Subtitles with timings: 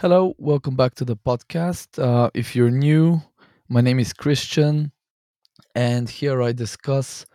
[0.00, 2.02] Hello, welcome back to the podcast.
[2.02, 3.20] Uh, if you're new,
[3.68, 4.92] my name is Christian,
[5.74, 7.26] and here I discuss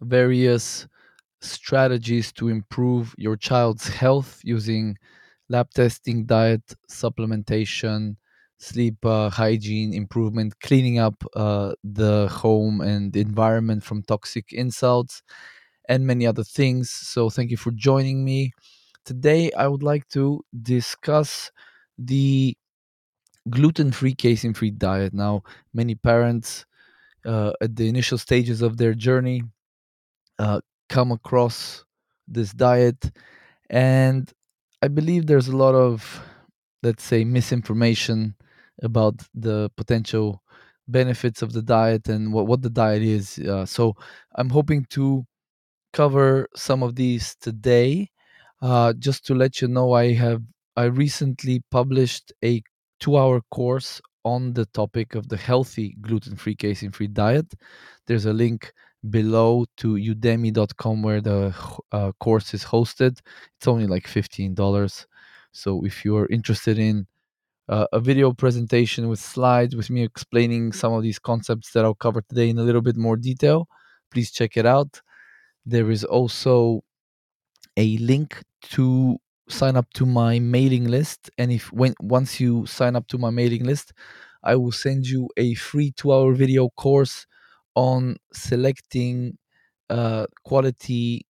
[0.00, 0.86] various
[1.40, 4.96] strategies to improve your child's health using
[5.48, 8.16] lab testing, diet, supplementation,
[8.58, 15.22] sleep uh, hygiene improvement, cleaning up uh, the home and environment from toxic insults,
[15.88, 16.88] and many other things.
[16.88, 18.52] So, thank you for joining me.
[19.04, 21.50] Today, I would like to discuss
[22.06, 22.56] the
[23.50, 25.42] gluten-free casein-free diet now
[25.74, 26.64] many parents
[27.26, 29.42] uh, at the initial stages of their journey
[30.38, 31.84] uh, come across
[32.28, 33.10] this diet
[33.70, 34.32] and
[34.82, 36.22] i believe there's a lot of
[36.82, 38.34] let's say misinformation
[38.82, 40.42] about the potential
[40.88, 43.94] benefits of the diet and what, what the diet is uh, so
[44.36, 45.24] i'm hoping to
[45.92, 48.08] cover some of these today.
[48.60, 50.42] Uh, just to let you know, I have
[50.76, 52.62] I recently published a
[53.00, 57.52] two-hour course on the topic of the healthy gluten-free casein-free diet.
[58.06, 58.72] There's a link
[59.10, 61.54] below to udemy.com where the
[61.90, 63.18] uh, course is hosted.
[63.58, 65.06] It's only like $15.
[65.52, 67.06] So if you're interested in
[67.68, 71.94] uh, a video presentation with slides with me explaining some of these concepts that I'll
[71.94, 73.68] cover today in a little bit more detail,
[74.10, 75.00] please check it out.
[75.66, 76.82] There is also
[77.76, 79.18] a link to
[79.52, 83.30] sign up to my mailing list and if when once you sign up to my
[83.30, 83.92] mailing list
[84.42, 87.26] i will send you a free two hour video course
[87.74, 89.36] on selecting
[89.90, 91.26] uh, quality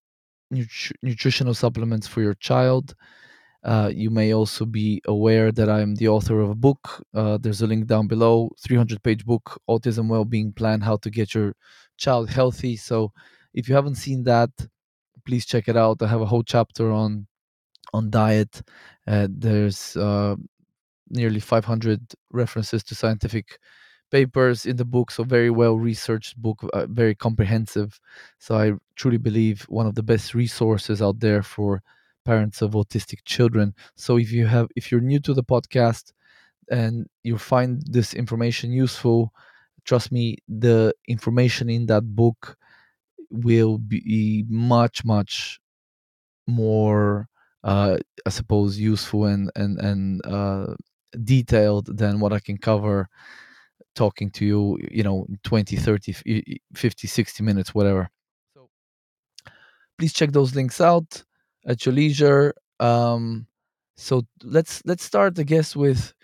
[0.50, 2.94] nut- nutritional supplements for your child
[3.64, 7.62] uh, you may also be aware that i'm the author of a book uh, there's
[7.62, 11.54] a link down below 300 page book autism well-being plan how to get your
[11.96, 13.12] child healthy so
[13.54, 14.50] if you haven't seen that
[15.26, 16.02] please check it out.
[16.02, 17.26] I have a whole chapter on
[17.92, 18.62] on diet.
[19.06, 20.36] Uh, there's uh,
[21.10, 22.00] nearly 500
[22.32, 23.58] references to scientific
[24.10, 27.98] papers in the book, so very well researched book, uh, very comprehensive.
[28.38, 31.82] So I truly believe one of the best resources out there for
[32.24, 33.74] parents of autistic children.
[33.96, 36.12] So if you have if you're new to the podcast
[36.70, 39.32] and you find this information useful,
[39.84, 42.56] trust me, the information in that book
[43.30, 45.60] will be much much
[46.46, 47.28] more
[47.64, 47.96] uh,
[48.26, 50.74] i suppose useful and and and uh,
[51.24, 53.08] detailed than what i can cover
[53.94, 56.12] talking to you you know 20 30
[56.74, 58.10] 50 60 minutes whatever.
[58.54, 58.68] So
[59.98, 61.24] please check those links out
[61.66, 62.54] at your leisure.
[62.80, 63.46] Um
[63.96, 66.14] so let's let's start i guess with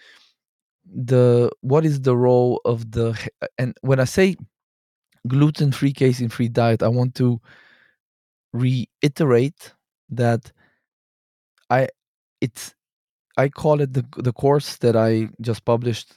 [0.87, 3.15] the what is the role of the
[3.59, 4.35] and when i say
[5.29, 7.41] gluten free casein free diet i want to
[8.53, 9.75] reiterate
[10.11, 10.53] that
[11.71, 11.89] I
[12.41, 12.75] it's
[13.37, 16.15] I call it the the course that I just published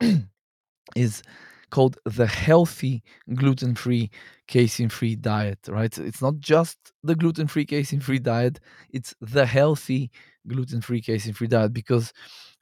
[0.96, 1.22] is
[1.70, 3.02] called the healthy
[3.34, 4.10] gluten-free
[4.46, 5.96] casein-free diet right?
[5.98, 8.60] It's not just the gluten-free casein-free diet
[8.90, 10.10] it's the healthy
[10.46, 12.12] gluten-free casein-free diet because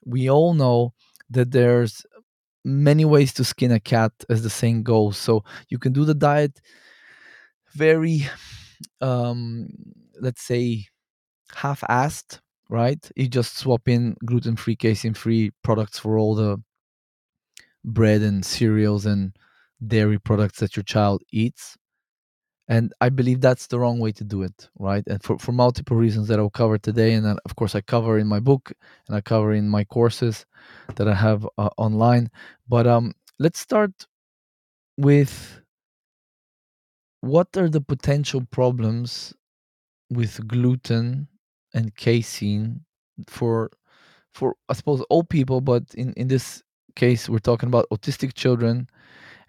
[0.05, 0.95] we all know
[1.31, 2.07] that there's
[2.65, 5.17] many ways to skin a cat as the saying goes.
[5.17, 6.61] So you can do the diet
[7.75, 8.27] very
[9.01, 9.69] um
[10.21, 10.87] let's say
[11.55, 13.11] half-assed, right?
[13.17, 16.63] You just swap in gluten-free, casein-free products for all the
[17.85, 19.35] bread and cereals and
[19.87, 21.77] dairy products that your child eats.
[22.69, 25.03] And I believe that's the wrong way to do it, right?
[25.09, 27.15] And for, for multiple reasons that I'll cover today.
[27.15, 28.73] And of course, I cover in my book
[29.09, 30.47] and I cover in my courses
[30.95, 32.31] that I have uh, online.
[32.69, 34.07] But um, let's start
[34.97, 35.61] with
[37.23, 39.35] what are the potential problems
[40.09, 41.27] with gluten
[41.75, 42.85] and casein
[43.29, 43.71] for
[44.33, 46.63] for I suppose all people, but in in this
[46.97, 48.89] case we're talking about autistic children.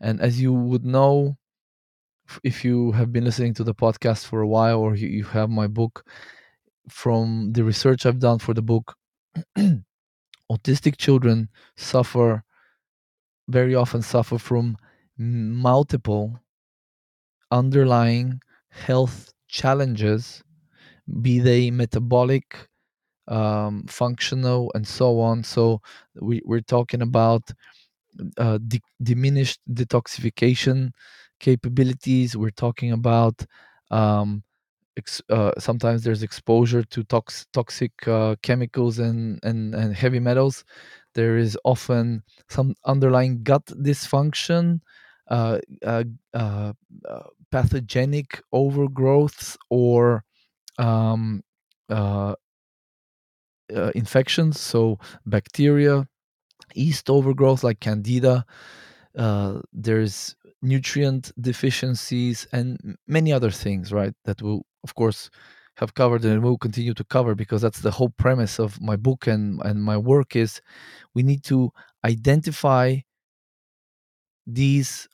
[0.01, 1.37] And as you would know,
[2.43, 5.49] if you have been listening to the podcast for a while or you, you have
[5.49, 6.05] my book,
[6.89, 8.95] from the research I've done for the book,
[10.51, 12.43] autistic children suffer
[13.47, 14.77] very often suffer from
[15.17, 16.39] multiple
[17.51, 20.43] underlying health challenges,
[21.21, 22.67] be they metabolic,
[23.27, 25.43] um, functional, and so on.
[25.43, 25.81] So
[26.21, 27.51] we, we're talking about
[28.37, 30.91] uh, de- diminished detoxification
[31.39, 32.35] capabilities.
[32.35, 33.45] We're talking about
[33.89, 34.43] um,
[34.97, 40.63] ex- uh, sometimes there's exposure to tox- toxic uh, chemicals and, and, and heavy metals.
[41.15, 44.81] There is often some underlying gut dysfunction,
[45.29, 46.03] uh, uh,
[46.33, 46.73] uh
[47.51, 50.23] pathogenic overgrowths, or
[50.79, 51.43] um,
[51.89, 52.35] uh,
[53.75, 56.07] uh, infections, so bacteria,
[56.75, 58.45] yeast overgrowth like candida.
[59.17, 64.13] Uh, there's nutrient deficiencies and many other things, right?
[64.25, 65.29] That will, of course,
[65.77, 69.27] have covered and will continue to cover because that's the whole premise of my book
[69.27, 70.61] and and my work is
[71.15, 71.71] we need to
[72.05, 72.97] identify
[74.45, 75.07] these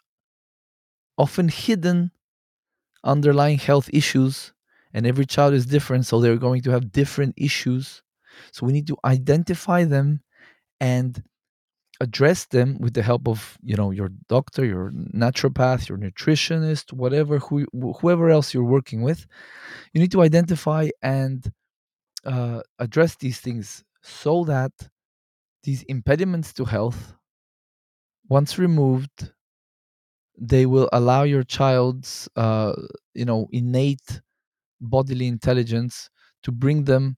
[1.18, 2.12] often hidden
[3.04, 4.54] underlying health issues
[4.98, 8.04] and every child is different so they're going to have different issues.
[8.54, 10.22] So we need to identify them
[10.82, 11.24] and
[12.02, 14.92] address them with the help of you know your doctor your
[15.26, 17.66] naturopath your nutritionist whatever who,
[18.02, 19.28] whoever else you're working with.
[19.94, 21.52] You need to identify and
[22.26, 24.74] uh, address these things so that
[25.64, 27.16] these impediments to health
[28.30, 29.32] once removed
[30.40, 32.74] they will allow your child's uh,
[33.14, 34.22] you know innate
[34.82, 36.10] bodily intelligence
[36.44, 37.18] to bring them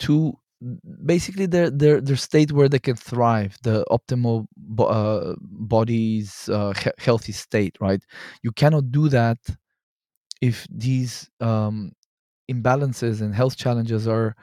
[0.00, 0.34] to
[1.06, 6.72] basically their their their state where they can thrive the optimal bo- uh, body's uh,
[6.72, 8.02] he- healthy state right?
[8.42, 9.38] You cannot do that
[10.40, 11.92] if these um,
[12.50, 14.36] imbalances and health challenges are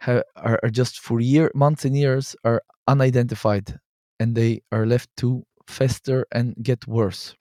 [0.00, 3.78] ha- are, are just for year months and years are unidentified
[4.20, 7.36] and they are left to fester and get worse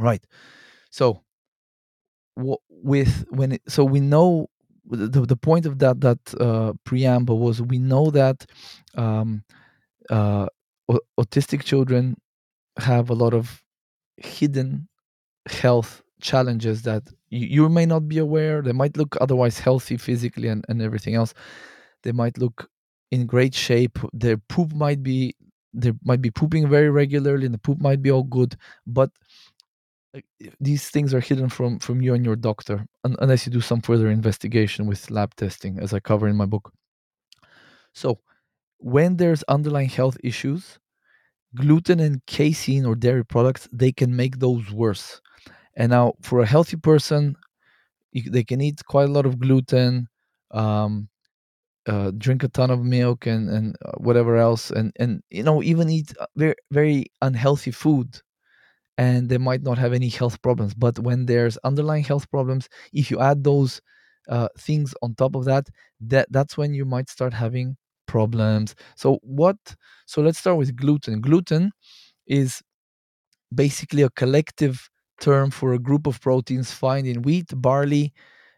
[0.00, 0.24] right?
[0.90, 1.22] So
[2.36, 4.48] with when it, so we know
[4.88, 8.46] the, the point of that that uh, preamble was we know that
[8.96, 9.42] um,
[10.10, 10.46] uh,
[11.18, 12.16] autistic children
[12.78, 13.62] have a lot of
[14.18, 14.88] hidden
[15.48, 18.62] health challenges that you, you may not be aware.
[18.62, 21.34] They might look otherwise healthy physically and, and everything else.
[22.02, 22.68] They might look
[23.10, 23.98] in great shape.
[24.12, 25.34] Their poop might be
[25.74, 28.56] they might be pooping very regularly and the poop might be all good
[28.86, 29.10] but
[30.60, 33.80] these things are hidden from from you and your doctor un- unless you do some
[33.80, 36.72] further investigation with lab testing as i cover in my book.
[37.92, 38.20] So
[38.78, 40.78] when there's underlying health issues
[41.56, 45.20] gluten and casein or dairy products they can make those worse.
[45.76, 47.36] And now for a healthy person
[48.12, 50.08] you, they can eat quite a lot of gluten
[50.52, 51.08] um,
[51.86, 55.62] uh, drink a ton of milk and and uh, whatever else and and you know
[55.62, 58.20] even eat uh, very very unhealthy food
[58.98, 60.74] and they might not have any health problems.
[60.74, 63.80] But when there's underlying health problems, if you add those
[64.28, 65.68] uh, things on top of that,
[66.00, 67.76] that that's when you might start having
[68.06, 68.74] problems.
[68.96, 69.56] So what?
[70.06, 71.20] So let's start with gluten.
[71.20, 71.72] Gluten
[72.26, 72.62] is
[73.54, 74.88] basically a collective
[75.20, 78.12] term for a group of proteins found in wheat, barley,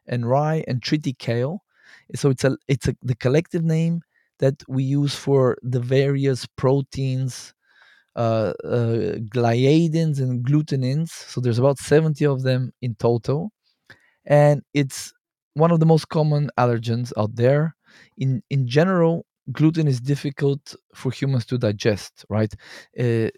[0.06, 1.58] and rye and triticale.
[2.14, 4.02] So it's a it's a, the collective name
[4.38, 7.54] that we use for the various proteins
[8.18, 11.10] uh, uh, gliadins and glutenins.
[11.10, 13.52] So there's about 70 of them in total.
[14.26, 15.12] And it's
[15.54, 17.74] one of the most common allergens out there.
[18.18, 22.52] In, in general, gluten is difficult for humans to digest, right?
[22.98, 23.28] Uh,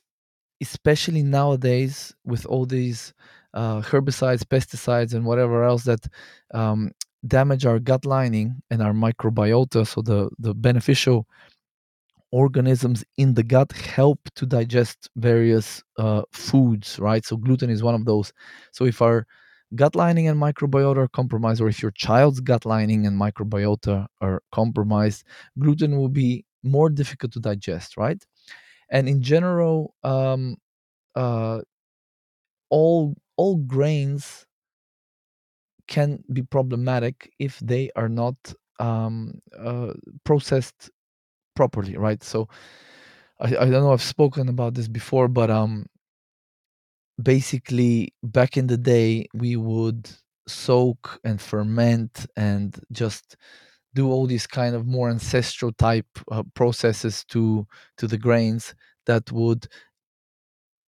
[0.61, 3.15] especially nowadays with all these
[3.55, 6.06] uh, herbicides, pesticides, and whatever else that
[6.55, 6.93] um,
[7.27, 9.87] damage our gut lining and our microbiota.
[9.87, 11.27] So the the beneficial
[12.32, 17.25] organisms in the gut help to digest various uh, foods, right?
[17.25, 18.32] So gluten is one of those.
[18.73, 19.27] So if our
[19.75, 24.43] gut lining and microbiota are compromised, or if your child's gut lining and microbiota are
[24.53, 25.25] compromised,
[25.59, 28.22] gluten will be more difficult to digest, right?
[28.91, 30.56] And in general, um,
[31.17, 31.63] uh,
[32.69, 34.46] all all grains
[35.89, 38.37] can be problematic if they are not
[38.79, 39.93] um, uh,
[40.25, 40.91] processed
[41.60, 42.22] properly, right?
[42.32, 42.48] So
[43.40, 45.86] I, I don't know I've spoken about this before, but um
[47.22, 50.10] basically back in the day we would
[50.48, 53.36] soak and ferment and just
[53.94, 57.67] do all these kind of more ancestral type uh, processes to
[57.98, 58.74] to the grains
[59.06, 59.69] that would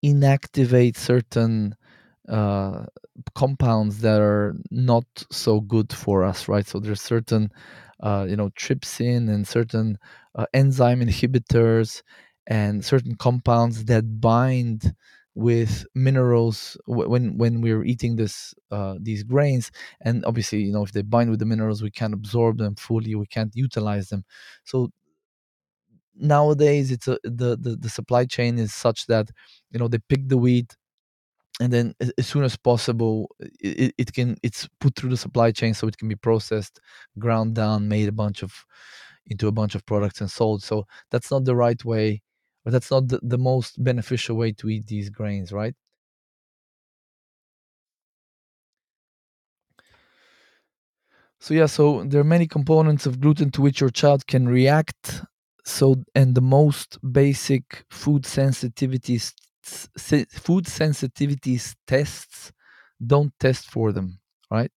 [0.05, 1.75] inactivate certain
[2.29, 2.85] uh,
[3.35, 6.67] compounds that are not so good for us, right?
[6.67, 7.51] So there's certain,
[8.03, 9.99] uh, you know, trypsin and certain
[10.35, 12.03] uh, enzyme inhibitors
[12.47, 14.95] and certain compounds that bind
[15.35, 19.71] with minerals when when we're eating this uh, these grains.
[20.03, 23.15] And obviously you know if they bind with the minerals we can't absorb them fully
[23.15, 24.25] we can't utilize them.
[24.65, 24.91] So
[26.15, 29.31] nowadays it's a, the, the the supply chain is such that
[29.71, 30.77] you know they pick the wheat
[31.61, 35.75] and then as, soon as possible it, it can it's put through the supply chain
[35.75, 36.81] so it can be processed
[37.19, 38.53] ground down made a bunch of
[39.27, 42.23] into a bunch of products and sold so that's not the right way
[42.65, 45.75] or that's not the, the most beneficial way to eat these grains right
[51.41, 55.23] So yeah, so there are many components of gluten to which your child can react.
[55.65, 59.33] So and the most basic food sensitivities
[59.65, 62.53] food sensitivities tests
[63.05, 64.19] don't test for them,
[64.51, 64.71] right?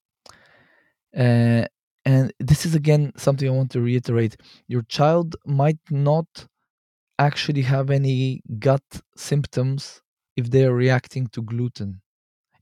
[1.15, 1.65] Uh,
[2.05, 4.37] and this is again something I want to reiterate.
[4.67, 6.47] Your child might not
[7.19, 8.83] actually have any gut
[9.15, 10.01] symptoms
[10.37, 12.01] if they are reacting to gluten.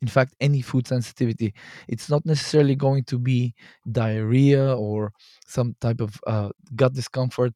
[0.01, 1.53] In fact any food sensitivity.
[1.87, 3.55] It's not necessarily going to be
[3.91, 5.13] diarrhea or
[5.47, 7.53] some type of uh, gut discomfort.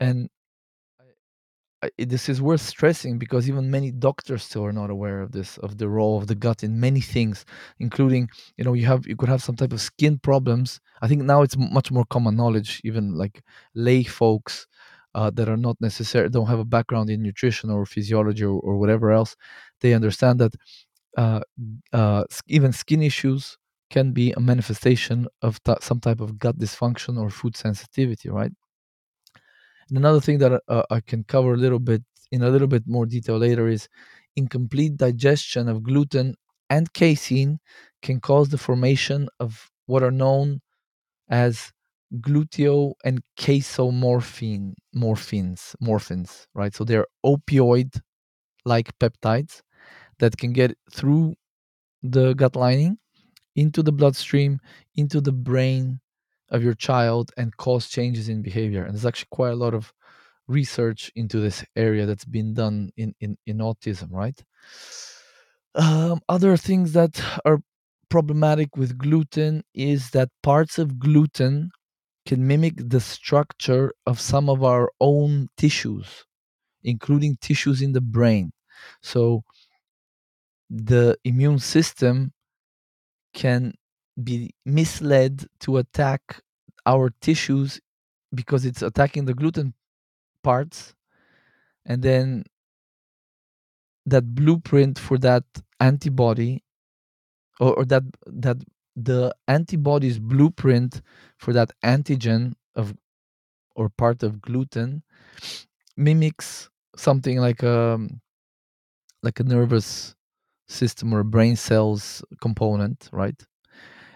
[0.00, 0.28] And
[1.98, 5.78] this is worth stressing because even many doctors still are not aware of this of
[5.78, 7.44] the role of the gut in many things
[7.78, 11.22] including you know you have you could have some type of skin problems i think
[11.22, 13.42] now it's much more common knowledge even like
[13.74, 14.66] lay folks
[15.14, 18.76] uh, that are not necessarily don't have a background in nutrition or physiology or, or
[18.78, 19.36] whatever else
[19.80, 20.54] they understand that
[21.16, 21.40] uh,
[21.92, 23.58] uh, even skin issues
[23.90, 28.52] can be a manifestation of t- some type of gut dysfunction or food sensitivity, right?
[29.88, 32.84] And another thing that uh, I can cover a little bit in a little bit
[32.86, 33.88] more detail later is
[34.36, 36.34] incomplete digestion of gluten
[36.70, 37.58] and casein
[38.02, 40.60] can cause the formation of what are known
[41.28, 41.72] as
[42.20, 46.74] gluteo and casomorphine morphines morphins right?
[46.74, 48.00] So they're opioid
[48.64, 49.60] like peptides
[50.20, 51.34] that can get through
[52.02, 52.98] the gut lining
[53.56, 54.60] into the bloodstream,
[54.96, 56.00] into the brain
[56.50, 58.84] of your child, and cause changes in behavior.
[58.84, 59.92] And there's actually quite a lot of
[60.46, 64.42] research into this area that's been done in, in, in autism, right?
[65.74, 67.60] Um, other things that are
[68.08, 71.70] problematic with gluten is that parts of gluten
[72.26, 76.24] can mimic the structure of some of our own tissues,
[76.82, 78.52] including tissues in the brain.
[79.02, 79.42] So
[80.70, 82.32] the immune system
[83.32, 83.74] can
[84.22, 86.40] be misled to attack
[86.86, 87.80] our tissues
[88.34, 89.74] because it's attacking the gluten
[90.42, 90.94] parts
[91.86, 92.44] and then
[94.06, 95.44] that blueprint for that
[95.80, 96.62] antibody
[97.60, 98.58] or, or that that
[98.96, 101.02] the antibody's blueprint
[101.38, 102.94] for that antigen of
[103.76, 105.02] or part of gluten
[105.96, 107.98] mimics something like a
[109.22, 110.14] like a nervous
[110.68, 113.46] system or brain cells component right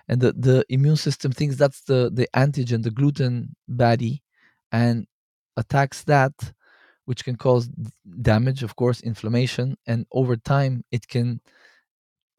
[0.08, 4.20] and the, the immune system thinks that's the the antigen the gluten baddie
[4.72, 5.06] and
[5.56, 6.32] attacks that
[7.06, 7.68] which can cause
[8.22, 11.40] damage of course inflammation and over time it can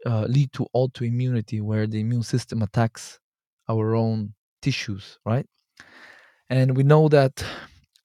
[0.05, 3.19] uh, lead to autoimmunity where the immune system attacks
[3.67, 5.45] our own tissues right?
[6.49, 7.43] And we know that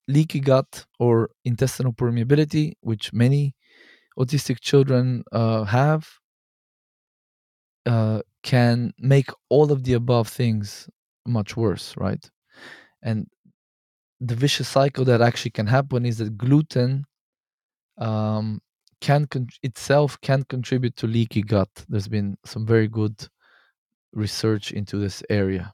[0.09, 3.55] leaky gut or intestinal permeability which many
[4.19, 6.09] autistic children uh, have
[7.87, 10.89] uh, can make all of the above things
[11.27, 12.31] much worse, right?
[13.03, 13.27] And
[14.21, 17.05] the vicious cycle that actually can happen is that gluten
[17.99, 18.61] um,
[19.01, 21.69] can con- itself can contribute to leaky gut.
[21.89, 23.29] There's been some very good
[24.13, 25.73] research into this area.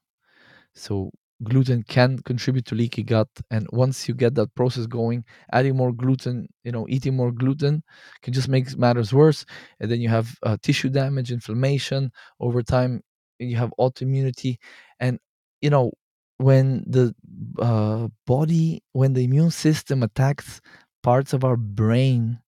[0.75, 1.11] So
[1.43, 5.93] gluten can contribute to leaky gut and once you get that process going adding more
[5.93, 7.83] gluten you know eating more gluten
[8.23, 9.47] can just make matters worse
[9.81, 13.01] and then you have uh, tissue damage inflammation over time
[13.39, 14.57] you have autoimmunity
[15.01, 15.19] and
[15.63, 15.91] you know
[16.39, 17.15] when the
[17.59, 20.61] uh, body when the immune system attacks
[21.03, 22.39] parts of our brain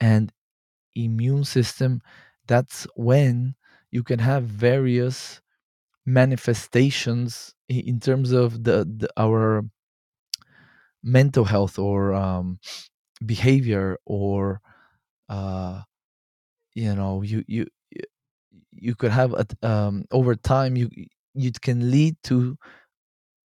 [0.00, 0.32] and
[0.94, 2.00] immune system
[2.46, 3.54] that's when
[3.90, 5.40] you can have various
[6.06, 9.64] manifestations in terms of the, the our
[11.02, 12.58] mental health or um,
[13.24, 14.60] behavior or
[15.28, 15.82] uh,
[16.74, 17.66] you know you you
[18.72, 20.90] you could have a, um, over time you
[21.34, 22.56] you can lead to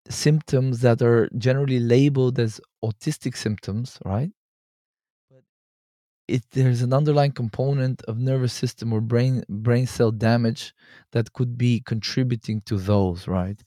[0.10, 4.32] symptoms that are generally labeled as autistic symptoms right
[6.28, 10.74] it there's an underlying component of nervous system or brain brain cell damage
[11.12, 13.62] that could be contributing to those right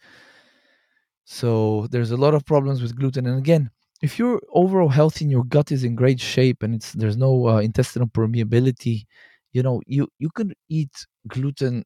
[1.25, 3.27] so there's a lot of problems with gluten.
[3.27, 3.71] And again,
[4.03, 7.49] if you're overall healthy and your gut is in great shape and it's there's no
[7.49, 9.05] uh, intestinal permeability,
[9.53, 11.85] you know you you can eat gluten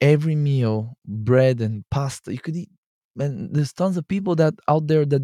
[0.00, 2.32] every meal, bread and pasta.
[2.32, 2.70] You could eat,
[3.18, 5.22] and there's tons of people that out there that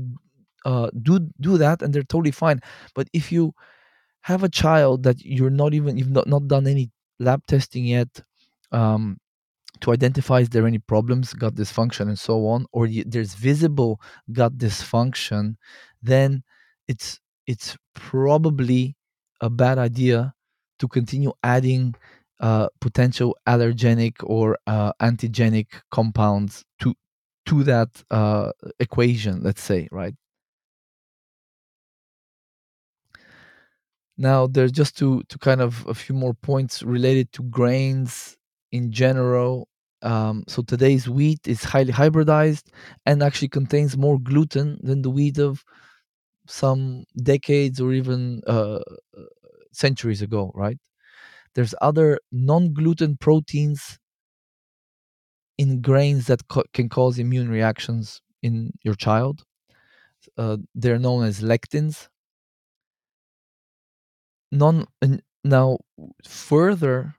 [0.65, 2.61] uh, do do that and they're totally fine.
[2.95, 3.55] But if you
[4.23, 8.23] have a child that you're not even you've not, not done any lab testing yet,
[8.73, 9.19] um,
[9.81, 14.01] to identify is there any problems gut dysfunction and so on or there's visible
[14.33, 15.57] gut dysfunction
[16.03, 16.43] then
[16.89, 18.97] it's it's probably
[19.41, 20.35] a bad idea
[20.79, 21.95] to continue adding
[22.41, 26.95] uh, potential allergenic or uh, antigenic compounds to
[27.47, 28.51] to that uh,
[28.81, 30.15] equation let's say right
[34.21, 38.39] now there's just to to kind of a few more points related to grains
[38.73, 39.69] in general
[40.03, 42.65] um, so today's wheat is highly hybridized
[43.07, 45.65] and actually contains more gluten than the wheat of
[46.47, 48.81] some decades or even uh,
[49.73, 50.79] centuries ago right
[51.55, 53.99] there's other non-gluten proteins
[55.59, 59.45] in grains that co- can cause immune reactions in your child.
[60.39, 62.09] Uh, they're known as lectins.
[64.53, 64.87] Non
[65.45, 65.79] now
[66.25, 67.15] further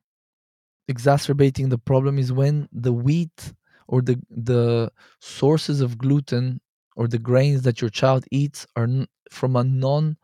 [0.87, 3.53] exacerbating the problem is when the wheat
[3.87, 6.61] or the the sources of gluten
[6.95, 8.87] or the grains that your child eats are
[9.31, 10.17] from a non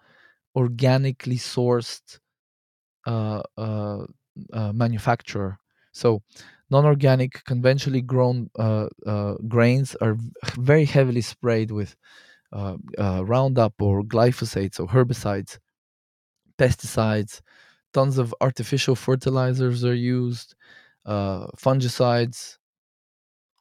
[0.56, 2.20] organically sourced
[3.06, 4.06] uh, uh,
[4.54, 5.60] uh, manufacturer.
[5.94, 6.22] So,
[6.70, 10.18] non-organic, conventionally grown uh, uh, grains are
[10.58, 11.96] very heavily sprayed with
[13.00, 15.60] uh, Roundup or glyphosate, so herbicides,
[16.58, 17.42] pesticides.
[17.94, 20.56] Tons of artificial fertilizers are used,
[21.06, 22.58] uh, fungicides,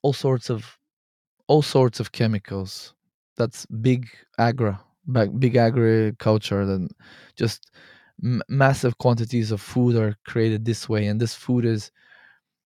[0.03, 0.79] all sorts of
[1.49, 2.95] all sorts of chemicals.
[3.37, 4.75] That's big agri,
[5.07, 6.63] ba- big agriculture.
[6.63, 6.91] and
[7.37, 7.71] just
[8.25, 11.91] m- massive quantities of food are created this way, and this food is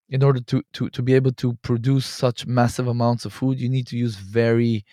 [0.09, 3.69] in order to, to to be able to produce such massive amounts of food, you
[3.69, 4.85] need to use very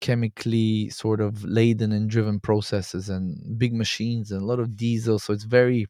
[0.00, 5.18] chemically sort of laden and driven processes and big machines and a lot of diesel.
[5.18, 5.86] So it's very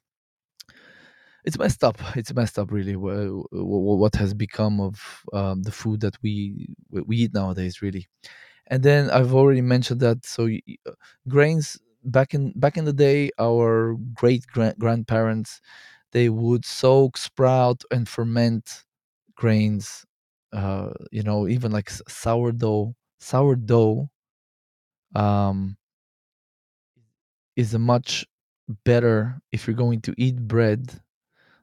[1.45, 1.97] it's messed up.
[2.17, 2.97] It's messed up, really.
[2.97, 5.00] wha- wha- What has become of
[5.33, 8.09] um, the food that we we eat nowadays, really.
[8.69, 10.26] And then I've already mentioned that.
[10.26, 10.93] So uh,
[11.29, 15.61] grains back in back in the day, our great grand grandparents
[16.12, 18.85] they would soak, sprout, and ferment
[19.37, 20.07] grains.
[20.52, 22.95] Uh, you know, even like sourdough.
[23.21, 24.11] Sourdough
[25.15, 25.77] um,
[27.57, 28.27] is a much
[28.85, 31.00] better if you're going to eat bread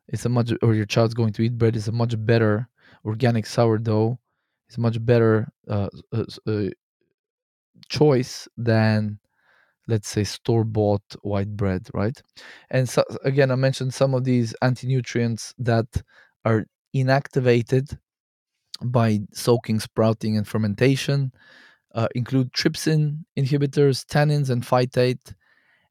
[0.10, 2.68] it's a much or your child's going to eat bread is a much better
[3.06, 4.20] organic sourdough.
[4.68, 6.70] It's a much better uh, uh, uh,
[7.90, 9.20] choice than
[9.88, 12.22] let's say store bought white bread right?
[12.72, 15.88] And so again i mentioned some of these anti-nutrients that
[16.46, 16.66] are
[16.96, 17.98] inactivated
[18.84, 21.32] by soaking sprouting and fermentation
[21.96, 25.34] uh, include trypsin inhibitors tannins and phytate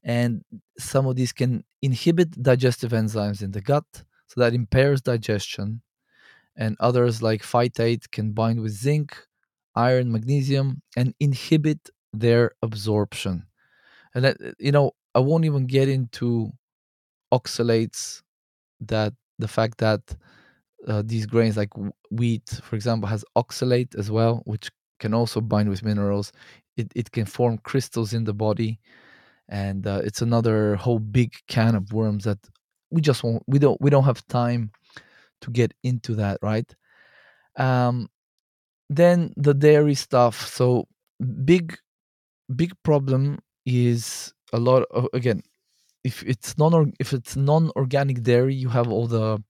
[0.05, 0.43] and
[0.79, 3.85] some of these can inhibit digestive enzymes in the gut
[4.29, 5.81] so that impairs digestion
[6.57, 9.17] and others like phytate can bind with zinc
[9.75, 13.47] iron magnesium and inhibit their absorption.
[14.15, 16.53] And that, you know i won't even get into
[17.33, 18.23] oxalates
[18.81, 20.01] that the fact that
[20.87, 21.71] uh, these grains like
[22.11, 26.33] wheat for example has oxalate as well which can also bind with minerals.
[26.77, 28.81] It, it can form crystals in the body
[29.49, 32.39] and uh, it's another whole big can of worms that
[32.91, 34.71] we just won't we don't we don't have time
[35.43, 36.75] to get into that right?
[37.57, 38.09] Um
[38.91, 40.47] then the dairy stuff.
[40.47, 40.87] So
[41.45, 41.77] big
[42.55, 45.43] big problem is a lot of again
[46.05, 49.43] if it's non if it's non-organic dairy you have all the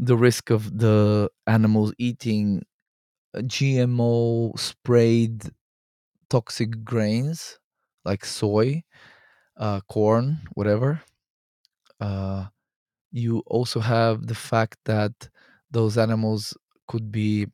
[0.00, 2.62] the risk of the animals eating
[3.36, 5.50] gmo sprayed
[6.30, 7.58] toxic grains
[8.04, 8.82] like soy
[9.58, 11.02] uh, corn whatever
[12.00, 12.46] uh,
[13.12, 15.12] you also have the fact that
[15.70, 16.56] those animals
[16.88, 17.46] could be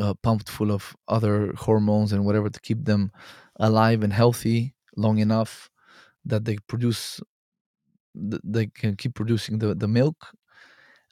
[0.00, 3.10] uh, pumped full of other hormones and whatever to keep them
[3.60, 5.70] alive and healthy long enough
[6.24, 7.20] that they produce
[8.14, 10.16] they can keep producing the, the milk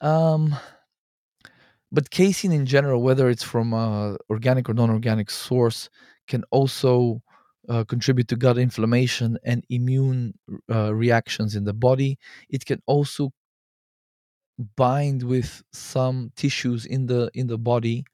[0.04, 0.54] um,
[1.92, 5.88] but casein in general whether it's from a organic or non-organic source
[6.26, 7.22] can also
[7.68, 10.34] uh, contribute to gut inflammation and immune
[10.70, 12.18] uh, reactions in the body.
[12.50, 13.32] It can also
[14.76, 18.04] bind with some tissues in the in the body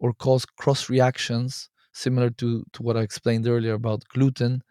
[0.00, 4.62] or cause cross reactions similar to to what I explained earlier about gluten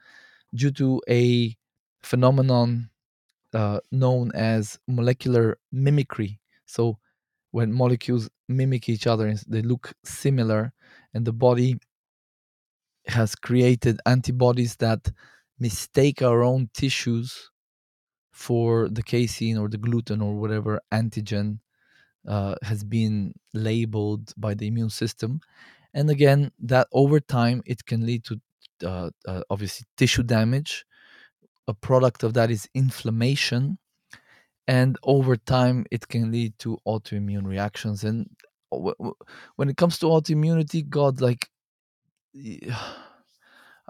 [0.56, 1.58] due to a
[2.04, 2.91] phenomenon
[3.54, 6.40] uh, known as molecular mimicry.
[6.66, 7.00] So
[7.52, 10.74] when molecules mimic each other, and they look similar,
[11.14, 11.80] and the body
[13.08, 15.12] has created antibodies that
[15.60, 17.50] mistake our own tissues
[18.32, 21.60] for the casein or the gluten or whatever antigen
[22.28, 25.42] uh, has been labeled by the immune system
[25.94, 28.42] and again that over time it can lead to
[28.86, 30.86] uh, uh, obviously tissue damage
[31.72, 33.78] a product of that is inflammation
[34.68, 38.04] and over time it can lead to autoimmune reactions.
[38.04, 38.30] And
[38.74, 39.20] wh- wh-
[39.58, 41.50] when it comes to autoimmunity, God, like
[42.36, 42.60] I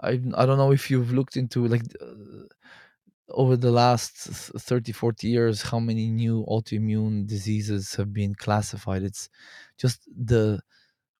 [0.00, 2.46] I don't know if you've looked into like uh,
[3.30, 9.02] over the last 30 40 years how many new autoimmune diseases have been classified.
[9.02, 9.28] It's
[9.78, 10.60] just the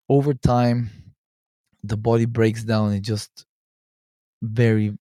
[0.09, 0.91] over time
[1.85, 3.47] the body breaks down in just
[4.43, 4.97] very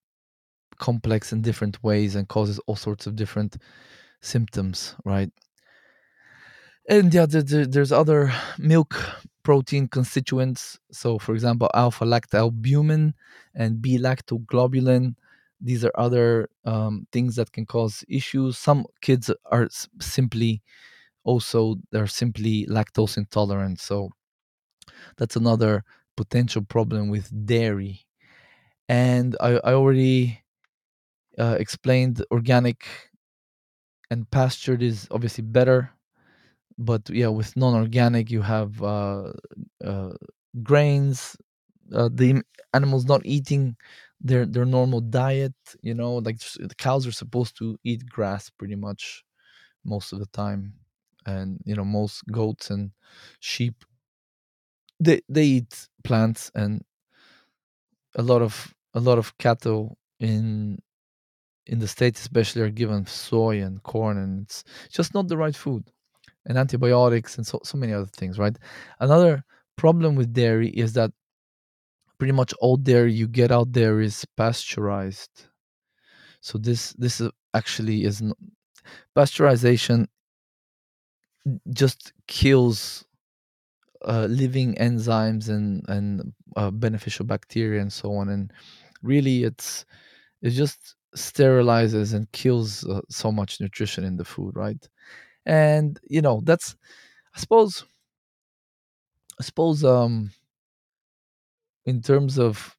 [0.82, 3.58] complex in different ways and causes all sorts of different
[4.22, 5.32] symptoms right?
[6.90, 8.96] And yeah there, there- there's other milk
[9.44, 10.80] protein constituents.
[10.92, 13.14] So for example alpha lactalbumin
[13.56, 15.16] and b lactoglobulin
[15.64, 18.58] these are other um, things that can cause issues.
[18.58, 19.68] Some kids are
[20.00, 20.62] simply
[21.24, 23.80] also they're simply lactose intolerant.
[23.80, 24.12] So
[25.18, 25.84] that's another
[26.18, 28.06] potential problem with dairy.
[28.90, 30.42] And i, I already
[31.42, 32.88] uh, explained organic
[34.10, 35.92] and pastured is obviously better
[36.78, 39.32] but yeah with non-organic you have uh,
[39.86, 40.12] uh,
[40.64, 41.38] grains
[41.94, 42.42] uh, the
[42.74, 43.78] animals not eating
[44.22, 48.76] their their normal diet you know like the cows are supposed to eat grass pretty
[48.76, 49.24] much
[49.86, 50.74] most of the time
[51.26, 52.92] and you know most goats and
[53.40, 53.86] sheep
[55.00, 56.84] they they eat plants and
[58.16, 60.78] a lot of a lot of cattle in
[61.68, 65.56] in the states especially are given soy and corn and it's just not the right
[65.56, 65.92] food.
[66.46, 68.58] And antibiotics and so, so many other things right?
[69.00, 69.44] Another
[69.78, 71.12] problem with dairy is that
[72.18, 75.48] pretty much all dairy you get out there is pasteurized.
[76.42, 77.22] So this this
[77.54, 78.34] actually is n-
[79.18, 80.08] pasteurization
[81.74, 83.06] just kills
[84.06, 88.30] uh, living enzymes and and uh, beneficial bacteria and so on.
[88.30, 88.52] And
[89.04, 89.86] really it's
[90.42, 94.88] it's just sterilizes and kills uh, so much nutrition in the food right?
[95.46, 96.76] And you know that's
[97.36, 97.86] i suppose
[99.40, 100.32] i suppose um
[101.86, 102.76] in terms of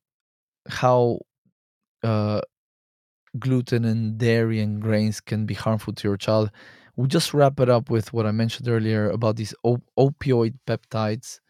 [0.68, 1.20] how
[2.04, 2.42] uh
[3.38, 6.50] gluten and dairy and grains can be harmful to your child
[6.96, 11.40] we just wrap it up with what i mentioned earlier about these op- opioid peptides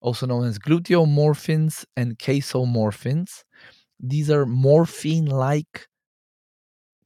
[0.00, 3.44] also known as gluteomorphins and casomorphins.
[4.00, 5.88] These are morphine like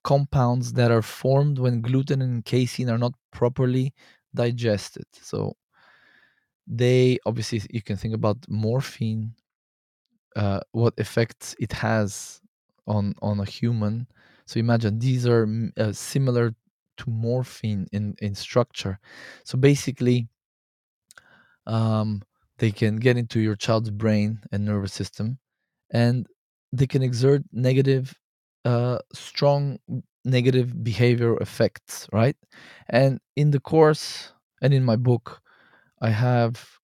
[0.05, 3.95] compounds that are formed when gluten and casein are not properly
[4.35, 5.05] digested.
[5.13, 5.57] So
[6.67, 9.35] they obviously you can think about morphine
[10.37, 12.41] uh, what effects it has
[12.87, 14.07] on on a human.
[14.47, 16.55] So imagine these are mm, uh, similar
[16.99, 18.99] to morphine in in structure.
[19.45, 20.29] So basically
[21.67, 22.23] um,
[22.59, 25.39] they can get into your child's brain and nervous system
[25.91, 26.27] and
[26.73, 28.20] they can exert negative
[28.65, 29.79] uh, strong
[30.25, 32.37] negative behavior effects right?
[32.89, 35.41] And in the course and in my book
[36.03, 36.79] i have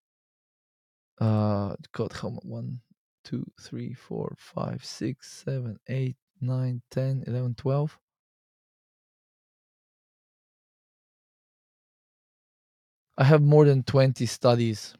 [1.20, 2.80] uh got how one
[3.24, 7.98] two three four five six seven eight nine ten eleven twelve?
[13.18, 14.94] I have more than 20 studies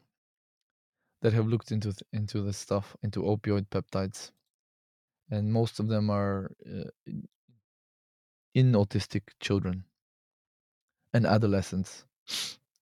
[1.21, 4.31] that have looked into th- into this stuff into opioid peptides
[5.29, 6.89] and most of them are uh,
[8.53, 9.85] in autistic children
[11.13, 12.05] and adolescents.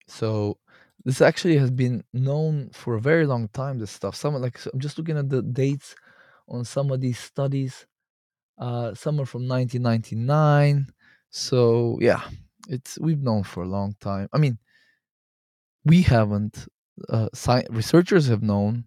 [0.08, 0.58] So
[1.04, 4.16] this actually has been known for a very long time this stuff.
[4.16, 5.94] Some like i'm just looking at the dates
[6.48, 7.86] on some of these studies.
[8.58, 10.88] Uh some are from 1999
[11.30, 12.22] so yeah
[12.68, 14.28] it's we've known for a long time.
[14.32, 14.58] I mean
[15.84, 16.66] we haven't
[17.08, 18.84] uh sci- researchers have known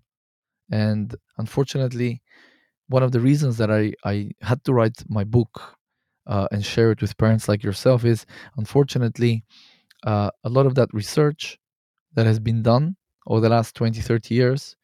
[0.71, 2.21] and unfortunately
[2.89, 5.77] one of the reasons that i i had to write my book
[6.27, 8.25] uh, and share it with parents like yourself is
[8.57, 9.43] unfortunately
[10.05, 11.57] uh, a lot of that research
[12.15, 12.95] that has been done
[13.27, 14.75] over the last 20 30 years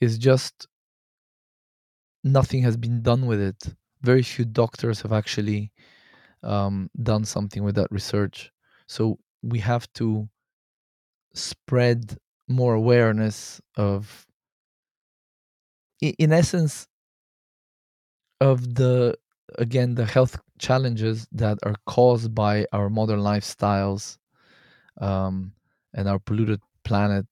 [0.00, 0.68] is just
[2.24, 3.74] nothing has been done with it.
[4.02, 5.72] Very few doctors have actually
[6.42, 8.52] um, done something with that research.
[8.88, 10.28] So we have to
[11.34, 12.16] spread
[12.48, 14.26] more awareness of
[16.00, 16.86] in essence
[18.40, 19.16] of the
[19.58, 24.18] again the health challenges that are caused by our modern lifestyles
[25.00, 25.52] um,
[25.94, 27.26] and our polluted planet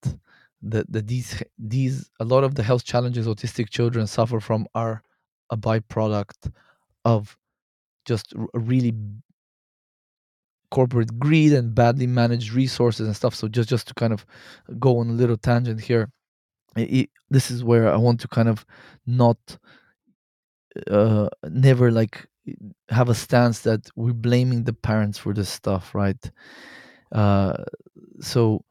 [0.63, 5.03] that, that these these a lot of the health challenges autistic children suffer from are
[5.51, 6.53] a byproduct
[7.05, 7.37] of
[8.07, 8.95] just really
[10.71, 13.35] corporate greed and badly managed resources and stuff.
[13.35, 14.27] So just just to kind of
[14.79, 16.11] go on a little tangent here
[16.77, 18.67] i i- this is where i want to kind of
[19.07, 19.39] not
[20.91, 22.27] uh never like
[22.91, 26.31] have a stance that we're blaming the parents for this stuff right
[27.13, 27.55] uh
[28.21, 28.65] so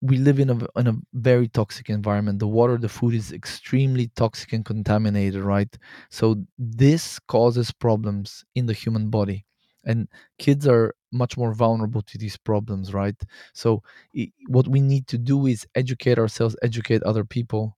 [0.00, 2.38] we live in a in a very toxic environment.
[2.38, 5.68] The water, the food is extremely toxic and contaminated, right?
[6.10, 9.44] So this causes problems in the human body,
[9.84, 10.06] and
[10.38, 13.16] kids are much more vulnerable to these problems, right?
[13.54, 13.82] So
[14.16, 17.76] i- what we need to do is educate ourselves, educate other people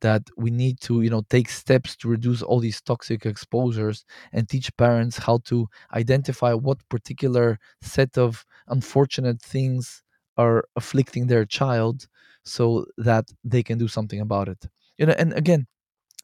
[0.00, 4.48] that we need to you know take steps to reduce all these toxic exposures and
[4.48, 10.02] teach parents how to identify what particular set of unfortunate things
[10.36, 12.06] are afflicting their child
[12.44, 14.66] so that they can do something about it.
[14.98, 15.66] You know and again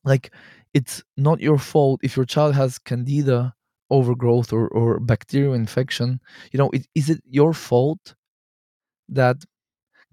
[0.04, 0.32] like
[0.74, 3.54] it's not your fault if your child has candida
[3.90, 6.20] overgrowth or, or bacterial infection.
[6.52, 8.14] You know it, is it your fault
[9.08, 9.38] that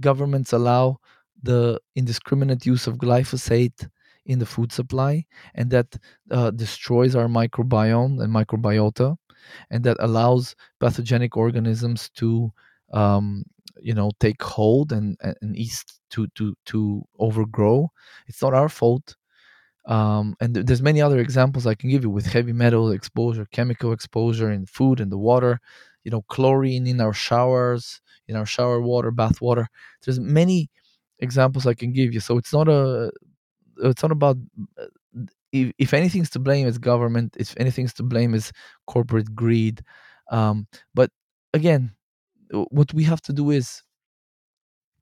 [0.02, 1.00] governments allow
[1.44, 3.90] the indiscriminate use of glyphosate
[4.26, 5.26] in the food supply,
[5.56, 5.98] and that
[6.30, 9.16] uh, destroys our microbiome and microbiota,
[9.70, 12.52] and that allows pathogenic organisms to,
[12.94, 13.44] um,
[13.82, 17.90] you know, take hold and and east to to to overgrow.
[18.28, 19.16] It's not our fault
[19.86, 23.48] um, and th- there's many other examples I can give you with heavy metal exposure,
[23.52, 25.60] chemical exposure in food and the water,
[26.04, 29.68] you know, chlorine in our showers, in our shower water, bath water.
[30.06, 30.70] There's many
[31.22, 32.20] examples I can give you.
[32.20, 33.12] So it's not a,
[33.84, 34.38] it's not about.
[34.80, 34.86] uh,
[35.52, 37.36] If, if anything's to blame, it's government.
[37.40, 38.52] If anything's to blame, is
[38.88, 39.84] corporate greed.
[40.32, 41.12] Um, but
[41.54, 41.92] again,
[42.72, 43.84] what we have to do is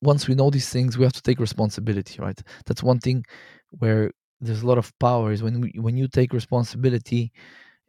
[0.02, 2.40] once we know these things, we have to take responsibility, right?
[2.66, 3.24] That's one thing
[3.70, 7.32] where there's a lot of power is when we, when you take responsibility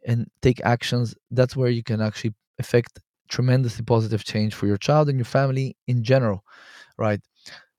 [0.06, 1.14] and take actions.
[1.30, 5.76] That's where you can actually affect tremendously positive change for your child and your family
[5.88, 6.44] in general,
[6.98, 7.20] right?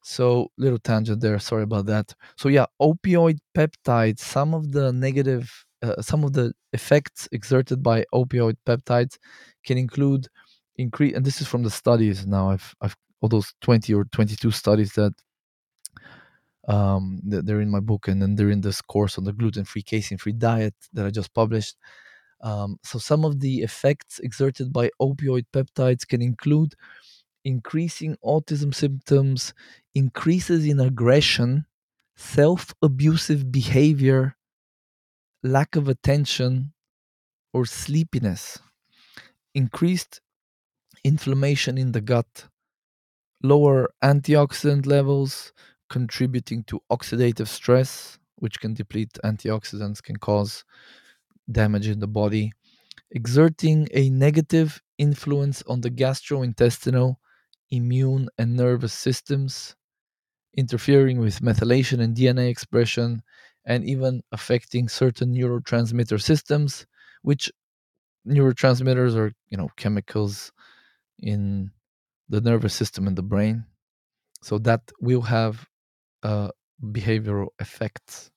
[0.03, 1.39] So little tangent there.
[1.39, 2.13] Sorry about that.
[2.37, 4.19] So yeah, opioid peptides.
[4.19, 9.17] Some of the negative, uh, some of the effects exerted by opioid peptides
[9.65, 10.27] can include
[10.75, 11.15] increase.
[11.15, 12.27] And this is from the studies.
[12.27, 15.13] Now I've I've all those twenty or twenty two studies that
[16.67, 19.83] um they're in my book, and then they're in this course on the gluten free,
[19.83, 21.77] casein free diet that I just published.
[22.41, 26.75] Um, so some of the effects exerted by opioid peptides can include
[27.45, 29.53] increasing autism symptoms,
[29.95, 31.65] increases in aggression,
[32.15, 34.35] self abusive behavior,
[35.43, 36.73] lack of attention,
[37.53, 38.59] or sleepiness,
[39.55, 40.21] increased
[41.03, 42.47] inflammation in the gut,
[43.43, 45.53] lower antioxidant levels,
[45.89, 50.63] contributing to oxidative stress, which can deplete antioxidants, can cause
[51.51, 52.53] damage in the body,
[53.11, 57.17] exerting a negative influence on the gastrointestinal,
[57.73, 59.75] immune, and nervous systems,
[60.55, 63.23] interfering with methylation and DNA expression,
[63.65, 66.85] and even affecting certain neurotransmitter systems,
[67.23, 67.51] which
[68.27, 70.51] neurotransmitters are, you know, chemicals
[71.19, 71.71] in
[72.29, 73.65] the nervous system and the brain.
[74.43, 75.67] So that will have
[76.23, 76.49] uh,
[76.83, 78.31] behavioral effects.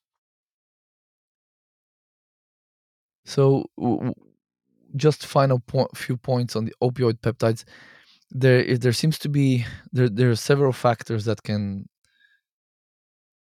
[3.25, 4.13] So, w-
[4.95, 7.65] just final point, few points on the opioid peptides.
[8.31, 10.09] There, there seems to be there.
[10.09, 11.87] There are several factors that can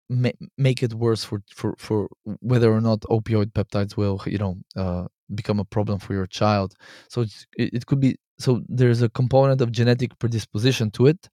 [0.09, 2.09] ma- make it worse for for for
[2.40, 6.75] whether or not opioid peptides will you know uh, become a problem for your child
[7.09, 11.29] so it, it could be so there's a component of genetic predisposition to it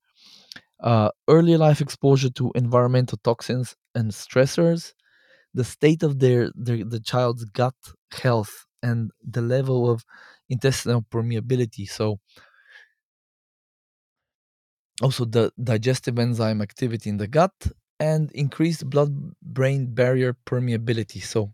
[0.81, 4.93] uh, early life exposure to environmental toxins and stressors
[5.53, 7.75] the state of their, their the child's gut
[8.21, 10.05] health and the level of
[10.49, 12.19] intestinal permeability so
[15.03, 17.53] also the digestive enzyme activity in the gut
[17.99, 19.11] and increased blood
[19.41, 21.21] brain barrier permeability.
[21.21, 21.53] So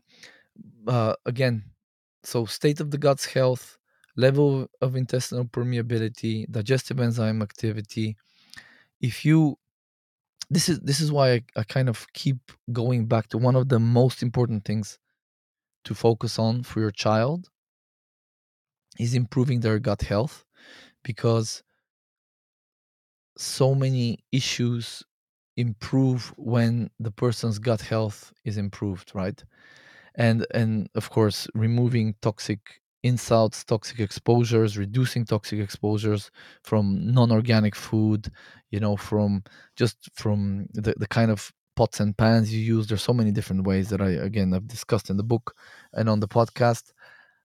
[0.88, 1.64] uh, again
[2.24, 3.78] so state of the gut's health
[4.16, 8.18] level of intestinal permeability digestive enzyme activity.
[9.02, 9.58] If you
[10.50, 13.70] this is this is why I, I kind of keep going back to one of
[13.70, 15.00] the most important things
[15.86, 17.50] to focus on for your child
[19.00, 20.46] is improving their gut health
[21.04, 21.64] because
[23.40, 25.04] so many issues
[25.58, 29.44] improve when the person's gut health is improved right?
[30.16, 36.32] And and of course removing toxic insults toxic exposures reducing toxic exposures
[36.64, 38.30] from non-organic food
[38.72, 39.42] you know from
[39.78, 42.88] just from the, the kind of pots and pans you use.
[42.88, 45.56] There's so many different ways that i again i've discussed in the book
[45.94, 46.92] and on the podcast.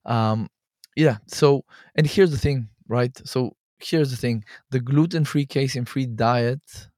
[0.06, 0.48] Um
[0.96, 1.64] yeah so
[1.96, 3.16] and here's the thing right?
[3.26, 6.88] So here's the thing the gluten-free casein-free diet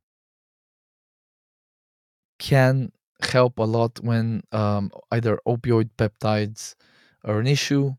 [2.38, 6.74] can help a lot when um, either opioid peptides
[7.24, 7.94] are an issue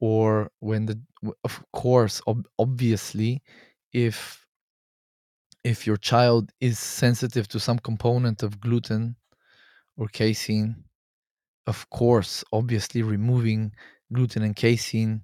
[0.00, 1.00] or when the
[1.44, 3.42] of course ob- obviously
[3.92, 4.46] if
[5.62, 9.16] if your child is sensitive to some component of gluten
[9.96, 10.84] or casein
[11.66, 13.72] of course obviously removing
[14.12, 15.22] gluten and casein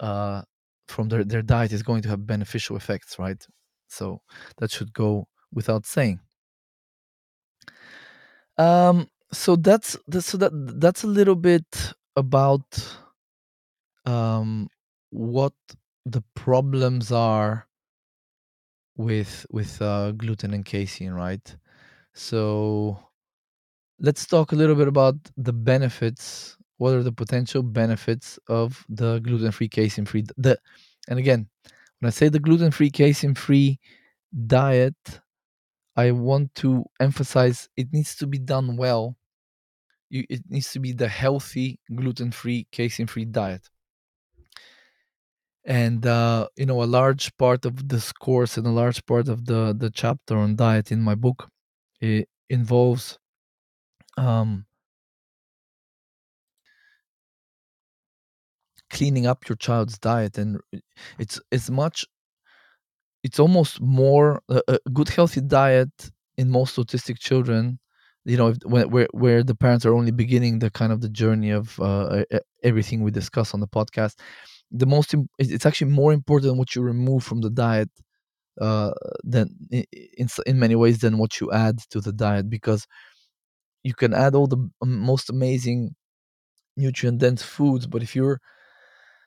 [0.00, 0.42] uh,
[0.88, 3.46] from their, their diet is going to have beneficial effects right
[3.88, 4.20] so
[4.58, 6.20] that should go without saying
[8.58, 11.64] um so that's, so that that's a little bit
[12.16, 12.66] about
[14.06, 14.68] um
[15.10, 15.54] what
[16.06, 17.66] the problems are
[18.96, 21.56] with with uh, gluten and casein, right?
[22.14, 22.98] So
[23.98, 26.56] let's talk a little bit about the benefits.
[26.82, 30.24] What are the potential benefits of the gluten-free, casein-free?
[30.36, 30.58] The
[31.08, 31.48] and again,
[32.00, 33.78] when I say the gluten-free, casein-free
[34.46, 35.20] diet,
[35.94, 39.16] I want to emphasize it needs to be done well.
[40.10, 43.70] You, it needs to be the healthy gluten-free, casein-free diet
[45.64, 49.46] and uh, you know a large part of this course and a large part of
[49.46, 51.48] the the chapter on diet in my book
[52.00, 53.18] it involves
[54.16, 54.66] um,
[58.92, 60.58] cleaning up your child's diet and
[61.18, 62.06] it's as much
[63.22, 65.90] it's almost more a, a good healthy diet
[66.36, 67.78] in most autistic children
[68.24, 71.50] you know if, where, where the parents are only beginning the kind of the journey
[71.50, 72.22] of uh,
[72.62, 74.14] everything we discuss on the podcast.
[74.70, 77.90] The most it's actually more important what you remove from the diet
[78.60, 78.92] uh,
[79.24, 82.86] than in, in many ways than what you add to the diet because
[83.82, 85.94] you can add all the most amazing
[86.76, 88.40] nutrient dense foods but if you're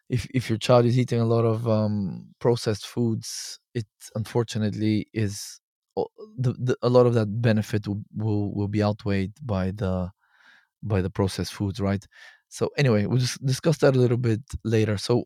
[0.10, 5.60] if if your child is eating a lot of um, processed foods it unfortunately is
[6.38, 10.10] the, the, a lot of that benefit will, will will be outweighed by the
[10.84, 12.06] by the processed foods right?
[12.50, 14.98] So anyway we'll just discuss that a little bit later.
[14.98, 15.26] So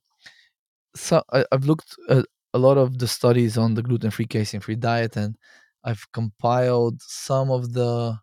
[0.96, 5.16] so I, have looked at a lot of the studies on the gluten-free casein-free diet
[5.16, 5.38] and
[5.84, 8.18] i've compiled some of the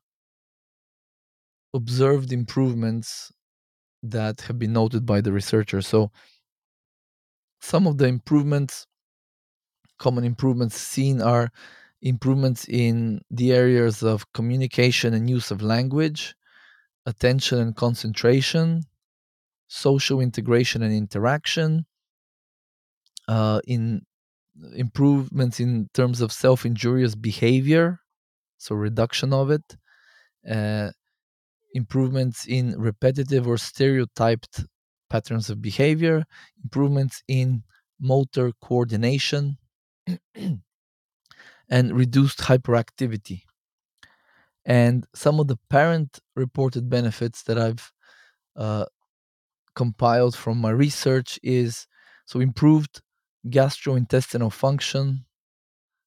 [1.75, 3.31] observed improvements
[4.03, 5.87] that have been noted by the researchers.
[5.87, 6.11] So
[7.67, 8.87] some of the improvements
[9.99, 11.49] common improvements seen are
[12.01, 16.37] improvements in the areas of communication and use of language
[17.07, 18.83] attention and concentration
[19.67, 21.85] social integration and interaction
[23.29, 24.03] uh, in
[24.75, 27.99] improvements in terms of self-injurious behavior
[28.59, 29.67] so reduction of it
[30.49, 30.89] uh,
[31.75, 34.65] improvements in repetitive or stereotyped
[35.11, 36.25] patterns of behavior
[36.63, 37.63] improvements in
[38.01, 39.59] motor coordination
[41.69, 43.43] and reduced hyperactivity
[44.65, 47.93] and some of the parent reported benefits that i've
[48.57, 48.85] uh,
[49.77, 51.87] compiled from my research is
[52.25, 53.03] so improved
[53.47, 55.25] gastrointestinal function,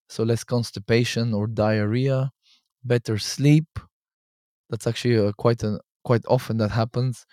[0.09, 2.31] so less constipation or diarrhea,
[2.83, 3.79] better sleep.
[4.69, 7.25] That's actually quite a, quite often that happens.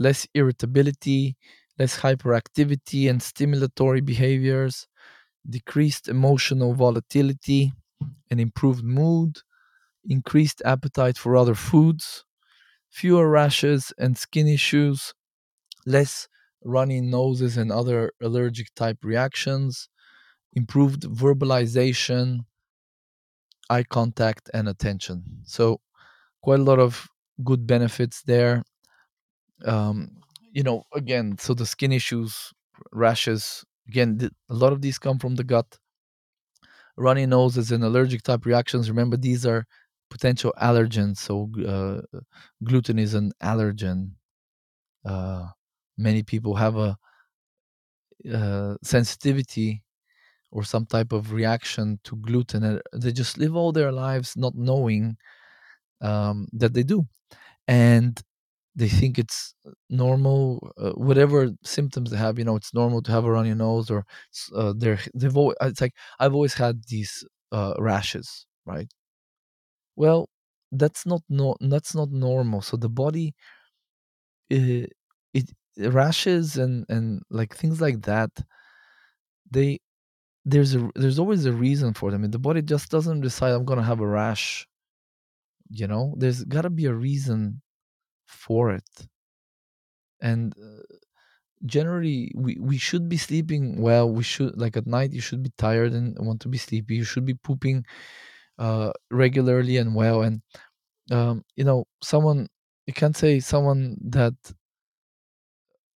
[0.00, 1.36] Less irritability,
[1.78, 4.88] less hyperactivity and stimulatory behaviors,
[5.48, 7.72] decreased emotional volatility
[8.30, 9.38] and improved mood,
[10.04, 12.24] increased appetite for other foods,
[12.90, 15.14] fewer rashes and skin issues,
[15.86, 16.28] less
[16.64, 19.88] runny noses and other allergic type reactions,
[20.54, 22.46] improved verbalization,
[23.68, 25.22] eye contact, and attention.
[25.44, 25.80] So,
[26.42, 27.08] quite a lot of
[27.44, 28.64] good benefits there.
[29.64, 30.10] Um,
[30.52, 32.52] you know, again, so the skin issues,
[32.92, 35.78] rashes, again, th- a lot of these come from the gut.
[36.96, 38.90] Runny noses and allergic type reactions.
[38.90, 39.66] Remember, these are
[40.10, 41.18] potential allergens.
[41.18, 42.02] So, uh,
[42.64, 44.12] gluten is an allergen.
[45.04, 45.48] Uh,
[45.98, 46.98] many people have a
[48.32, 49.82] uh, sensitivity
[50.52, 54.54] or some type of reaction to gluten and they just live all their lives not
[54.56, 55.16] knowing
[56.02, 57.06] um, that they do
[57.68, 58.22] and
[58.76, 59.54] they think it's
[59.90, 63.90] normal uh, whatever symptoms they have you know it's normal to have a runny nose
[63.90, 64.04] or
[64.54, 68.88] uh, they're they've always it's like i've always had these uh, rashes right?
[69.96, 70.28] Well
[70.72, 72.60] that's not no that's not normal.
[72.62, 73.34] So the body
[74.52, 74.86] uh,
[75.32, 78.30] it rashes and and like things like that
[79.50, 79.78] they
[80.44, 83.64] there's a there's always a reason for them and the body just doesn't decide i'm
[83.66, 84.66] gonna have a rash
[85.70, 86.14] you know?
[86.16, 87.62] There's got to be a reason
[88.30, 89.08] for it.
[90.20, 90.82] And uh,
[91.66, 95.52] generally we we should be sleeping well we should like at night you should be
[95.58, 97.84] tired and want to be sleepy you should be pooping
[98.58, 100.22] uh regularly and well.
[100.22, 100.42] And
[101.12, 102.48] um you know someone
[102.86, 104.34] you can't say someone that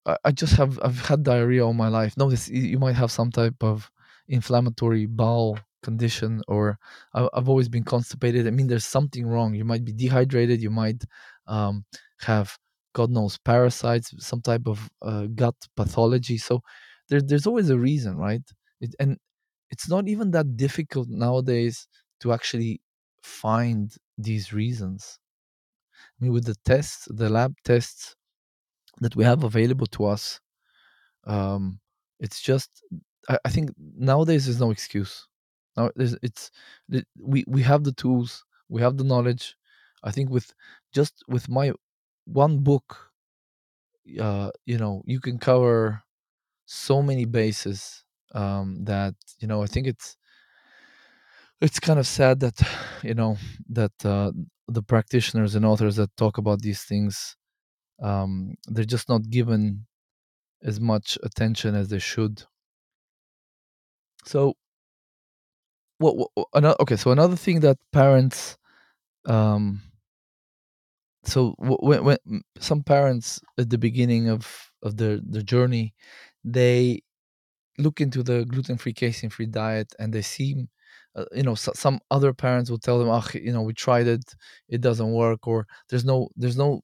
[0.06, 2.16] I, I just have I've had diarrhea all my life.
[2.18, 3.92] No, this you might have some type of
[4.28, 6.80] inflammatory bowel condition or
[7.14, 8.48] I, i've always been constipated.
[8.48, 9.54] I mean there's something wrong.
[9.54, 11.04] You might be dehydrated you might
[11.48, 11.86] um,
[12.24, 12.58] have
[12.94, 16.38] god knows parasites some type of uh, gut pathology.
[16.38, 16.62] So
[17.10, 18.44] there, there's always a reason right?
[18.82, 19.18] It, and
[19.72, 21.88] it's not even that difficult nowadays
[22.22, 22.82] to actually
[23.24, 25.20] find these reasons.
[26.20, 28.16] I mean with the tests the lab tests
[29.02, 30.42] that we have available to us
[31.26, 31.80] um,
[32.20, 32.70] it's just
[33.30, 35.28] I, I think nowadays there's no excuse.
[35.78, 36.52] Now it's
[36.92, 39.56] it, we we have the tools we have the knowledge.
[40.04, 40.54] I think with
[40.94, 41.74] just with my
[42.26, 43.12] one book
[44.20, 46.04] uh you know you can cover
[46.66, 48.06] so many bases
[48.36, 50.18] um that you know i think it's
[51.62, 52.60] it's kind of sad that
[53.04, 53.38] you know
[53.70, 54.32] that uh
[54.68, 57.36] the practitioners and authors that talk about these things
[58.02, 59.86] um they're just not given
[60.64, 62.44] as much attention as they should.
[64.26, 64.56] So
[65.98, 68.58] what, what another okay so another thing that parents
[69.28, 69.82] um
[71.26, 72.18] so when, when
[72.60, 75.94] some parents at the beginning of of their their journey
[76.44, 77.02] they
[77.80, 80.68] look into the gluten-free casein-free diet and they see
[81.16, 84.08] uh, you know so, some other parents will tell them oh you know we tried
[84.08, 84.36] it
[84.70, 86.82] it doesn't work or there's no there's no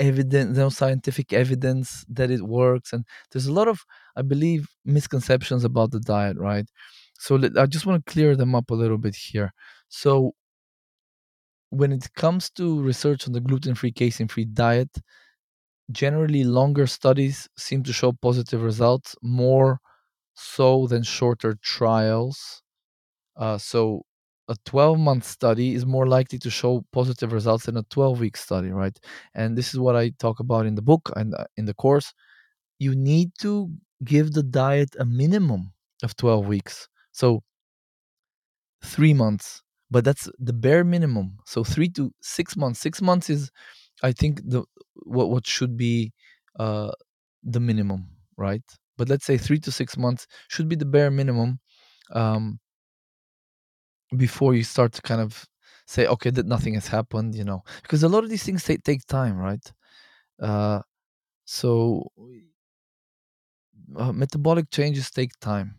[0.00, 3.84] evidence no scientific evidence that it works and there's a lot of
[4.16, 6.66] i believe misconceptions about the diet right?
[7.18, 9.52] So i just want to clear them up a little bit here.
[9.88, 10.34] So
[11.74, 14.90] when it comes to research on the gluten-free casein-free diet
[15.90, 19.78] generally longer studies seem to show positive results more
[20.34, 22.62] so than shorter trials.
[23.36, 24.02] Uh, so
[24.48, 28.36] a 12 month study is more likely to show positive results than a 12 week
[28.36, 28.98] study right?
[29.34, 32.12] And this is what i talk about in the book and uh, in the course.
[32.80, 33.70] You need to
[34.04, 35.72] give the diet a minimum
[36.04, 36.88] of 12 weeks.
[37.12, 37.42] So
[38.84, 39.62] three months
[39.94, 41.38] but that's the bare minimum.
[41.46, 43.52] So three to six months six months is
[44.04, 44.64] i think the
[45.16, 46.12] what what should be
[46.60, 46.92] uh
[47.44, 48.02] the minimum
[48.38, 48.64] right?
[48.98, 51.60] But let's say three to six months should be the bare minimum
[52.12, 52.60] um
[54.16, 55.46] before you start to kind of
[55.86, 57.62] say okay that nothing has happened you know?
[57.82, 59.72] Because a lot of these things take, take time right?
[60.40, 60.82] Uh
[61.46, 62.12] so
[63.96, 65.76] uh, metabolic changes take time.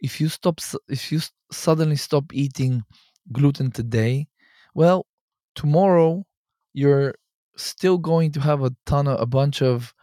[0.00, 1.20] If you stop if you
[1.52, 2.84] suddenly stop eating
[3.30, 4.26] gluten today
[4.74, 5.06] well
[5.54, 6.24] tomorrow
[6.72, 7.14] you're
[7.56, 9.94] still going to have a ton of a bunch of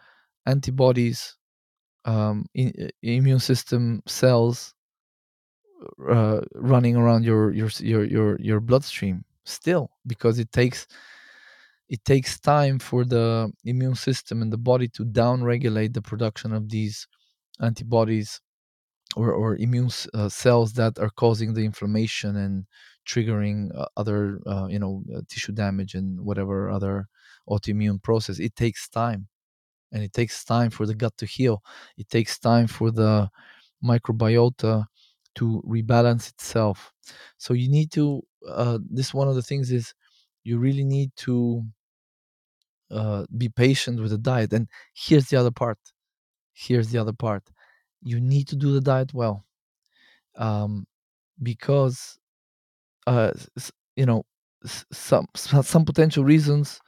[0.46, 1.36] antibodies
[2.04, 4.74] um, in, immune system cells
[6.08, 10.86] uh, running around your your your your your bloodstream still because it takes
[11.88, 16.68] it takes time for the immune system and the body to downregulate the production of
[16.68, 17.06] these
[17.60, 18.40] antibodies
[19.16, 22.64] or, or immune uh, cells that are causing the inflammation and
[23.06, 27.08] triggering uh, other uh, you know uh, tissue damage and whatever other
[27.48, 28.38] autoimmune process.
[28.38, 29.28] It takes time
[29.92, 31.62] and it takes time for the gut to heal.
[31.98, 33.30] It takes time for the
[33.84, 34.86] microbiota
[35.36, 36.92] to rebalance itself.
[37.38, 39.94] So you need to uh, this one of the things is
[40.44, 41.64] you really need to
[42.90, 44.52] uh, be patient with the diet.
[44.52, 45.78] And here's the other part.
[46.54, 47.44] Here's the other part.
[48.02, 49.46] You need to do the diet well
[50.36, 50.86] um,
[51.42, 52.19] because
[53.10, 53.32] uh,
[53.96, 54.24] you know
[54.92, 56.80] some some potential reasons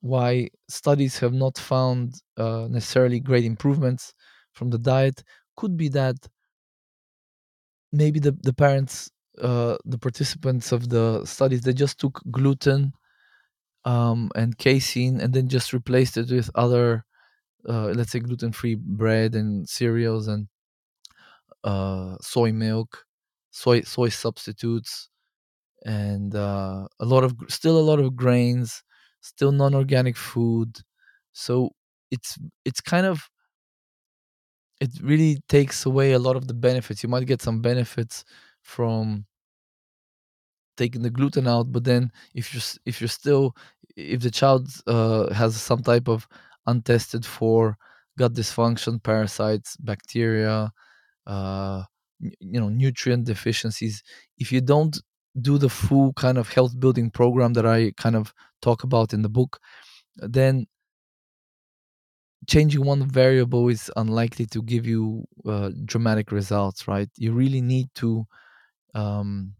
[0.00, 4.14] why studies have not found uh, necessarily great improvements
[4.52, 5.24] from the diet
[5.56, 6.16] could be that
[7.92, 9.10] maybe the, the parents
[9.40, 12.92] uh, the participants of the studies they just took gluten
[13.84, 17.04] um, and casein and then just replaced it with other
[17.68, 20.48] uh, let's say gluten-free bread and cereals and
[21.64, 23.04] uh, soy milk
[23.50, 25.08] soy soy substitutes
[25.84, 28.82] and uh, a lot of still a lot of grains
[29.20, 30.78] still non-organic food
[31.32, 31.70] so
[32.10, 33.28] it's it's kind of
[34.80, 37.02] it really takes away a lot of the benefits.
[37.02, 38.24] You might get some benefits
[38.62, 39.26] from
[40.76, 43.54] taking the gluten out, but then if you're if you're still
[43.96, 46.26] if the child uh, has some type of
[46.66, 47.76] untested for
[48.16, 50.70] gut dysfunction, parasites, bacteria,
[51.26, 51.84] uh,
[52.20, 54.02] you know, nutrient deficiencies,
[54.38, 54.98] if you don't
[55.42, 59.22] do the full kind of health building program that I kind of talk about in
[59.22, 59.60] the book,
[60.16, 60.66] then
[62.46, 67.08] changing one variable is unlikely to give you uh, dramatic results right?
[67.16, 68.26] You really need to
[68.94, 69.54] um,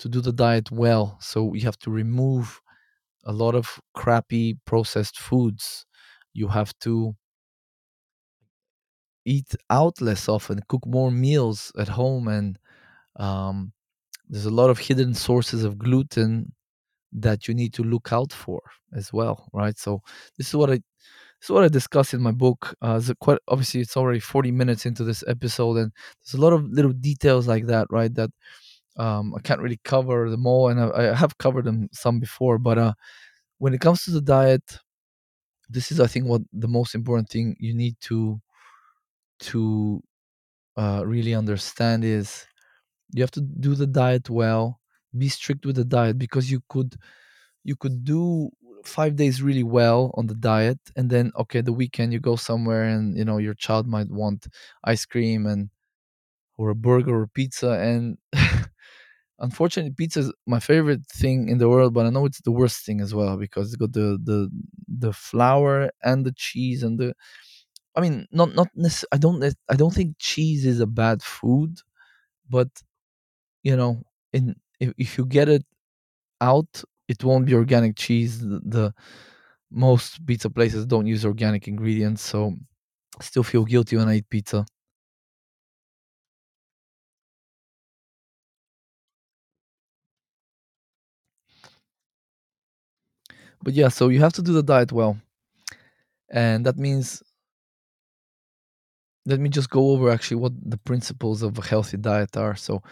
[0.00, 1.18] to do the diet well.
[1.20, 2.60] So you have to remove
[3.24, 5.86] a lot of crappy processed foods.
[6.34, 7.16] You have to
[9.24, 12.58] eat out less often cook more meals at home and
[13.16, 13.72] um,
[14.28, 16.52] there's a lot of hidden sources of gluten
[17.12, 18.60] that you need to look out for
[18.94, 19.78] as well, right?
[19.78, 20.02] So
[20.36, 20.74] this is what I
[21.40, 22.74] this is what I discuss in my book.
[22.82, 26.64] Uh, quite obviously it's already 40 minutes into this episode, and there's a lot of
[26.70, 28.12] little details like that, right?
[28.14, 28.30] That
[28.96, 32.58] um, I can't really cover them all, and I, I have covered them some before.
[32.58, 32.92] But uh,
[33.58, 34.80] when it comes to the diet,
[35.68, 38.40] this is I think what the most important thing you need to
[39.40, 40.02] to
[40.76, 42.46] uh, really understand is
[43.14, 44.80] you have to do the diet well
[45.16, 46.96] be strict with the diet because you could
[47.64, 48.50] you could do
[48.84, 52.84] five days really well on the diet and then okay the weekend you go somewhere
[52.84, 54.46] and you know your child might want
[54.84, 55.70] ice cream and
[56.58, 58.18] or a burger or pizza and
[59.38, 62.84] unfortunately pizza is my favorite thing in the world but i know it's the worst
[62.84, 64.50] thing as well because it's got the the
[64.88, 67.14] the flour and the cheese and the
[67.96, 71.78] i mean not not necess- i don't i don't think cheese is a bad food
[72.50, 72.68] but
[73.62, 74.02] you know
[74.32, 75.64] in if, if you get it
[76.40, 78.40] out it won't be organic cheese.
[78.40, 78.94] The, the
[79.70, 82.54] most pizza places don't use organic ingredients so
[83.20, 84.66] I still feel guilty when i eat pizza.
[93.62, 95.16] But yeah so you have to do the diet well.
[96.30, 97.22] And that means
[99.28, 102.56] let me just go over actually what the principles of a healthy diet are.
[102.56, 102.82] So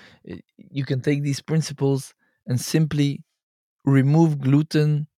[0.58, 2.14] you can take these principles
[2.46, 3.24] and simply
[3.84, 5.08] remove gluten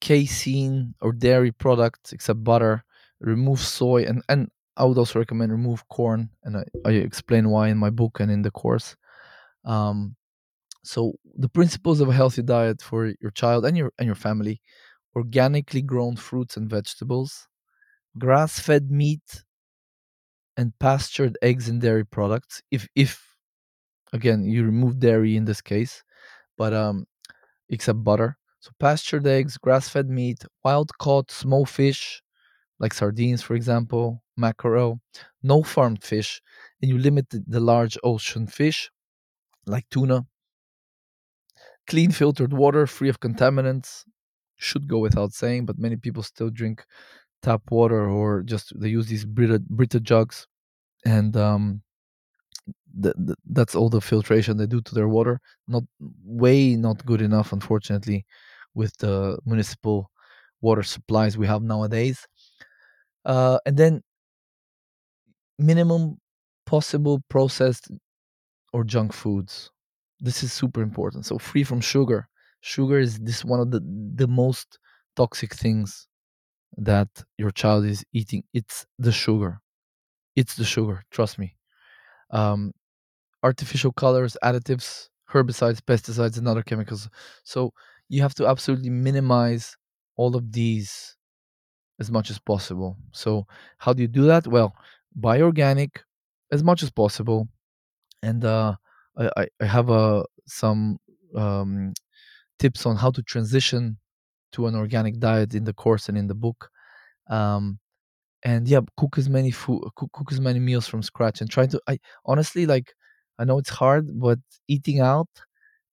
[0.00, 2.82] casein or dairy products except butter
[3.20, 7.68] remove soy and and i would also recommend remove corn and i, I explain why
[7.68, 8.96] in my book and in the course.
[9.64, 10.16] Um,
[10.84, 14.62] so the principles of a healthy diet for your child and your and your family
[15.16, 17.48] organically grown fruits and vegetables
[18.18, 19.44] grass-fed meat
[20.56, 23.36] and pastured eggs and dairy products if if
[24.12, 26.02] again you remove dairy in this case
[26.58, 27.06] but um
[27.70, 32.22] except butter so pastured eggs grass-fed meat wild caught small fish
[32.80, 35.00] like sardines, for example, mackerel,
[35.42, 36.42] no farmed fish,
[36.82, 38.90] and you limit the large ocean fish
[39.66, 40.26] like tuna.
[41.86, 44.04] Clean filtered water, free of contaminants,
[44.56, 46.84] should go without saying, but many people still drink
[47.42, 50.46] tap water or just they use these Brita, Brita jugs,
[51.06, 51.82] and um,
[53.02, 55.40] th- th- that's all the filtration they do to their water.
[55.68, 55.84] Not
[56.24, 58.24] way not good enough, unfortunately,
[58.74, 60.10] with the municipal
[60.60, 62.26] water supplies we have nowadays.
[63.24, 64.02] Uh, and then
[65.58, 66.18] minimum
[66.66, 67.90] possible processed
[68.74, 69.70] or junk foods.
[70.20, 71.26] This is super important.
[71.26, 72.28] So free from sugar.
[72.62, 73.80] Sugar is this one of the
[74.16, 74.78] the most
[75.16, 76.08] toxic things
[76.80, 77.08] that
[77.38, 78.44] your child is eating.
[78.54, 79.60] It's the sugar.
[80.36, 81.04] It's the sugar.
[81.10, 81.56] Trust me.
[82.30, 82.72] Um,
[83.42, 87.08] artificial colors, additives, herbicides, pesticides, and other chemicals.
[87.44, 87.72] So
[88.08, 89.76] you have to absolutely minimize
[90.16, 91.16] all of these
[92.00, 92.96] as much as possible.
[93.12, 93.46] So
[93.78, 94.46] how do you do that?
[94.46, 94.74] Well,
[95.14, 96.02] buy organic
[96.52, 97.48] as much as possible
[98.22, 98.76] and uh,
[99.18, 100.98] I, I have uh, some
[101.36, 101.94] um,
[102.60, 103.98] tips on how to transition
[104.52, 106.70] to an organic diet in the course and in the book.
[107.28, 107.78] Um,
[108.44, 111.66] and yeah, cook as many food, cook, cook as many meals from scratch, and try
[111.66, 111.80] to.
[111.88, 112.94] I honestly like.
[113.38, 114.38] I know it's hard, but
[114.68, 115.28] eating out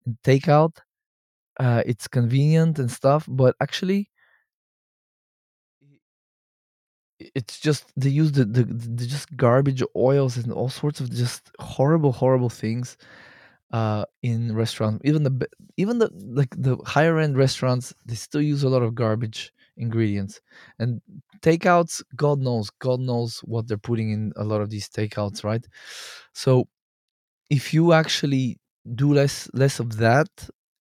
[0.05, 0.77] and takeout,
[1.59, 3.25] uh, it's convenient and stuff.
[3.29, 4.09] But actually,
[7.19, 11.49] it's just they use the, the the just garbage oils and all sorts of just
[11.59, 12.97] horrible, horrible things
[13.71, 15.47] uh in restaurants even the
[15.77, 20.41] even the like the higher end restaurants they still use a lot of garbage ingredients.
[20.79, 21.01] And
[21.41, 25.65] takeouts god knows god knows what they're putting in a lot of these takeouts right?
[26.33, 26.67] So
[27.49, 28.59] if you actually
[28.95, 30.29] do less less of that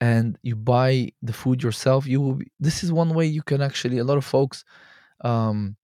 [0.01, 3.61] and you buy the food yourself you will be, this is one way you can
[3.63, 4.65] actually a lot of folks
[5.23, 5.77] um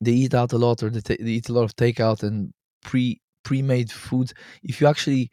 [0.00, 2.52] they eat out a lot or they, they eat a lot of takeout and
[2.84, 4.34] pre pre-made foods.
[4.62, 5.30] If you actually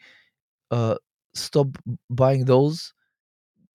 [0.74, 0.96] uh,
[1.36, 1.70] stop
[2.10, 2.94] buying those,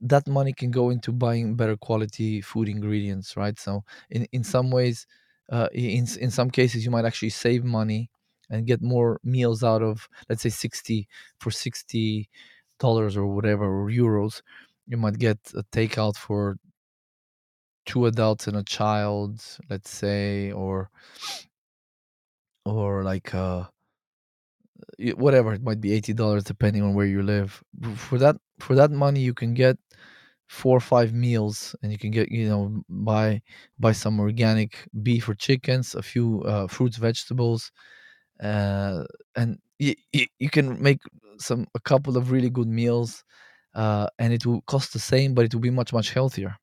[0.01, 3.59] that money can go into buying better quality food ingredients, right?
[3.59, 5.07] So in in some ways,
[5.51, 8.11] uh, in in some cases, you might actually save money
[8.51, 11.09] and get more meals out of, let's say, sixty
[11.40, 12.28] for sixty
[12.78, 14.42] dollars or whatever or euros.
[14.86, 16.57] You might get a takeout for
[17.86, 19.40] two adults and a child,
[19.70, 20.90] let's say, or
[22.66, 23.74] or like uh y-
[25.16, 27.62] whatever it might be eighty dollars depending on where you live.
[27.97, 29.76] For that for that money, you can get
[30.49, 33.43] four or five meals, and you can get you know buy
[33.78, 37.72] buy some organic beef or chickens, a few uh, fruits, vegetables,
[38.43, 39.05] uh,
[39.37, 39.95] and you,
[40.39, 41.01] you can make
[41.39, 43.24] some a couple of really good meals
[43.74, 46.57] uh, and it will cost the same but it will be much much healthier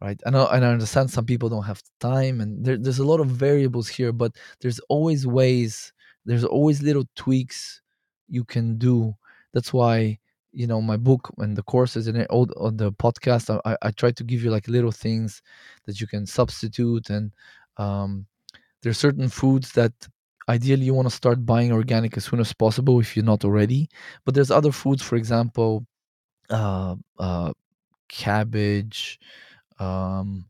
[0.00, 3.04] right i know and i understand some people don't have time and there, there's a
[3.04, 5.92] lot of variables here but there's always ways
[6.28, 7.82] there's always little tweaks
[8.28, 9.16] you can do.
[9.54, 10.20] That's why
[10.52, 14.12] you know my book and the courses and all on the podcast I, I try
[14.12, 15.42] to give you like little things
[15.86, 17.32] that you can substitute and
[17.76, 18.26] um,
[18.82, 19.92] there's certain foods that
[20.48, 23.88] ideally you want to start buying organic as soon as possible if you're not already
[24.24, 25.86] but there's other foods for example
[26.50, 27.52] uh, uh,
[28.08, 29.20] cabbage
[29.80, 30.46] um,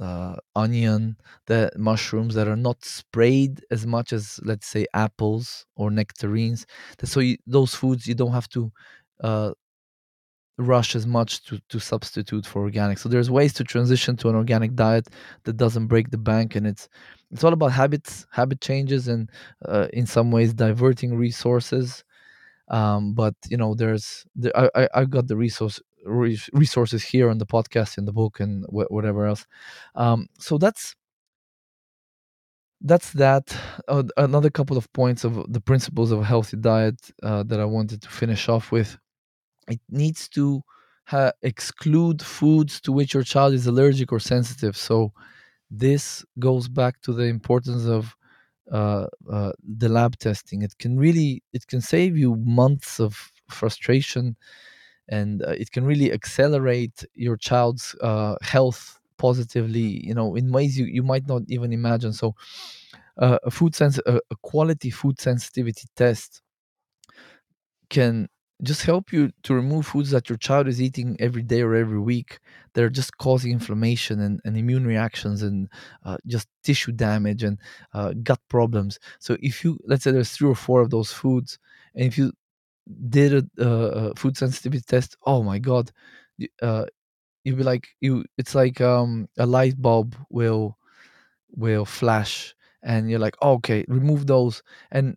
[0.00, 1.16] uh, onion,
[1.46, 6.66] the mushrooms that are not sprayed as much as let's say apples or nectarines.
[7.04, 8.72] So you, those foods you don't have to
[9.22, 9.52] uh,
[10.58, 12.98] rush as much to, to substitute for organic.
[12.98, 15.08] So there's ways to transition to an organic diet
[15.44, 16.88] that doesn't break the bank, and it's
[17.30, 19.30] it's all about habits, habit changes, and
[19.66, 22.04] uh, in some ways diverting resources.
[22.68, 27.46] Um, but you know, there's there, I I got the resource resources here on the
[27.46, 29.46] podcast, in the book, and wh- whatever else.
[29.94, 30.94] Um, so that's
[32.80, 33.56] that's that.
[33.88, 37.64] Uh, another couple of points of the principles of a healthy diet uh, that I
[37.64, 38.98] wanted to finish off with
[39.68, 40.62] it needs to
[41.06, 44.76] ha- exclude foods to which your child is allergic or sensitive.
[44.76, 45.12] So
[45.70, 48.16] this goes back to the importance of
[48.72, 50.62] uh, uh, the lab testing.
[50.62, 54.36] It can really it can save you months of frustration,
[55.08, 60.04] and uh, it can really accelerate your child's uh, health positively.
[60.06, 62.12] You know, in ways you, you might not even imagine.
[62.12, 62.34] So,
[63.18, 66.42] uh, a food sense a, a quality food sensitivity test
[67.90, 68.28] can
[68.62, 72.00] just help you to remove foods that your child is eating every day or every
[72.00, 72.38] week
[72.72, 75.68] that are just causing inflammation and, and immune reactions and
[76.04, 77.58] uh, just tissue damage and
[77.92, 78.98] uh, gut problems.
[79.18, 81.58] So if you let's say there's three or four of those foods,
[81.94, 82.32] and if you
[83.10, 85.90] did a, food sensitivity test, oh my god,
[86.62, 86.86] uh,
[87.44, 88.24] you'd be like you.
[88.38, 90.78] It's like um, a light bulb will
[91.52, 94.62] will flash, and you're like, oh, okay, remove those,
[94.92, 95.16] and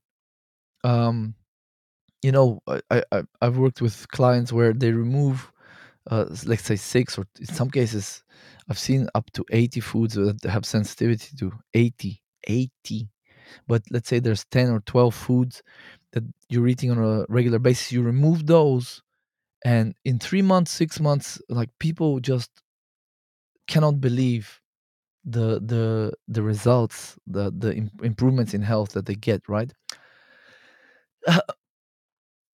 [0.83, 1.35] um
[2.23, 5.51] you know, I, I I've worked with clients where they remove,
[6.11, 8.23] uh, let's say six or in some cases,
[8.69, 13.09] I've seen up to eighty foods that have sensitivity to 80, 80.
[13.67, 15.63] But let's say there's ten or twelve foods
[16.13, 17.91] that you're eating on a regular basis.
[17.91, 19.01] You remove those,
[19.63, 22.49] and in three months, six months, like people just
[23.67, 24.59] cannot believe
[25.25, 29.47] the the the results, the the improvements in health that they get.
[29.47, 29.71] Right.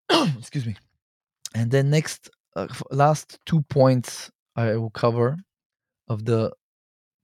[0.38, 0.76] excuse me
[1.54, 5.38] and then next uh, last two points i will cover
[6.08, 6.52] of the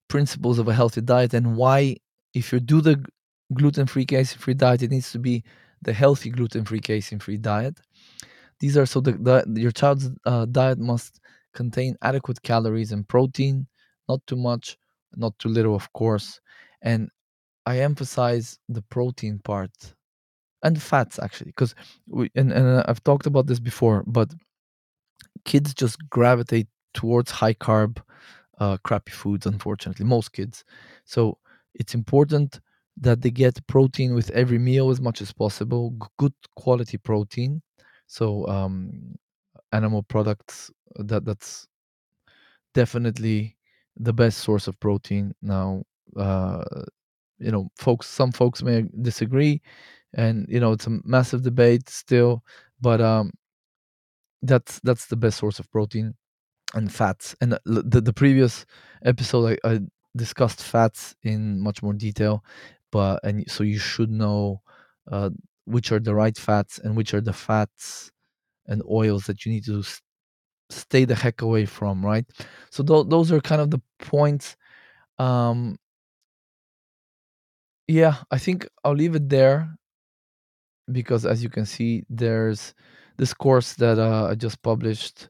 [0.07, 1.95] principles of a healthy diet and why
[2.33, 3.03] if you do the
[3.53, 5.43] gluten-free casein-free diet it needs to be
[5.81, 7.79] the healthy gluten-free casein-free diet.
[8.59, 11.19] These are so the, the your child's uh, diet must
[11.53, 13.67] contain adequate calories and protein
[14.07, 14.77] not too much
[15.15, 16.39] not too little of course.
[16.81, 17.09] And
[17.67, 19.71] i emphasize the protein part
[20.63, 21.75] and fats actually because
[22.07, 24.33] we and, and uh, i've talked about this before but
[25.45, 27.99] kids just gravitate towards high carb
[28.59, 30.63] uh, crappy foods unfortunately most kids.
[31.05, 31.37] So
[31.73, 32.59] it's important
[33.01, 37.61] that they get protein with every meal as much as possible good quality protein.
[38.07, 39.15] So um,
[39.73, 41.67] animal products that that's
[42.73, 43.57] definitely
[43.97, 45.33] the best source of protein.
[45.41, 45.83] Now
[46.17, 46.63] uh,
[47.39, 49.61] you know folks some folks may disagree
[50.13, 52.43] and you know it's a massive debate still
[52.81, 53.31] but um
[54.41, 56.15] that's that's the best source of protein
[56.73, 57.35] and fats.
[57.41, 58.65] And the, the previous
[59.05, 59.79] episode I, I
[60.15, 62.43] discussed fats in much more detail
[62.91, 64.61] but and so you should know
[65.11, 65.29] uh,
[65.65, 68.11] which are the right fats and which are the fats
[68.67, 69.83] and oils that you need to
[70.69, 72.25] stay the heck away from right?
[72.71, 74.55] So th- those are kind of the points
[75.19, 75.77] um
[77.87, 79.75] yeah i think i'll leave it there
[80.91, 82.73] because as you can see there's
[83.17, 85.29] this course that uh, i just published.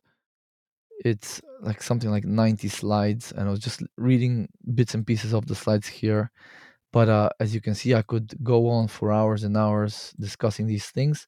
[1.04, 5.48] It's like something like 90 slides and i was just reading bits and pieces of
[5.48, 6.32] the slides here
[6.94, 10.68] but uh, as you can see i could go on for hours and hours discussing
[10.68, 11.28] these things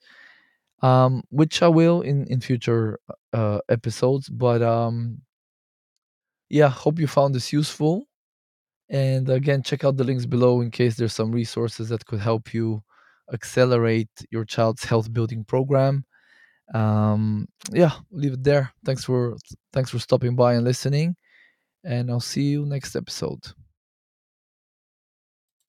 [0.81, 2.99] um, which i will in in future
[3.33, 5.19] uh, episodes but um,
[6.49, 8.05] yeah hope you found this useful
[8.89, 12.53] and again check out the links below in case there's some resources that could help
[12.53, 12.81] you
[13.33, 16.05] accelerate your child's health building program
[16.73, 18.73] um yeah leave it there.
[18.85, 19.37] Thanks for
[19.73, 21.15] thanks for stopping by and listening
[21.83, 23.62] and i'll see you next episode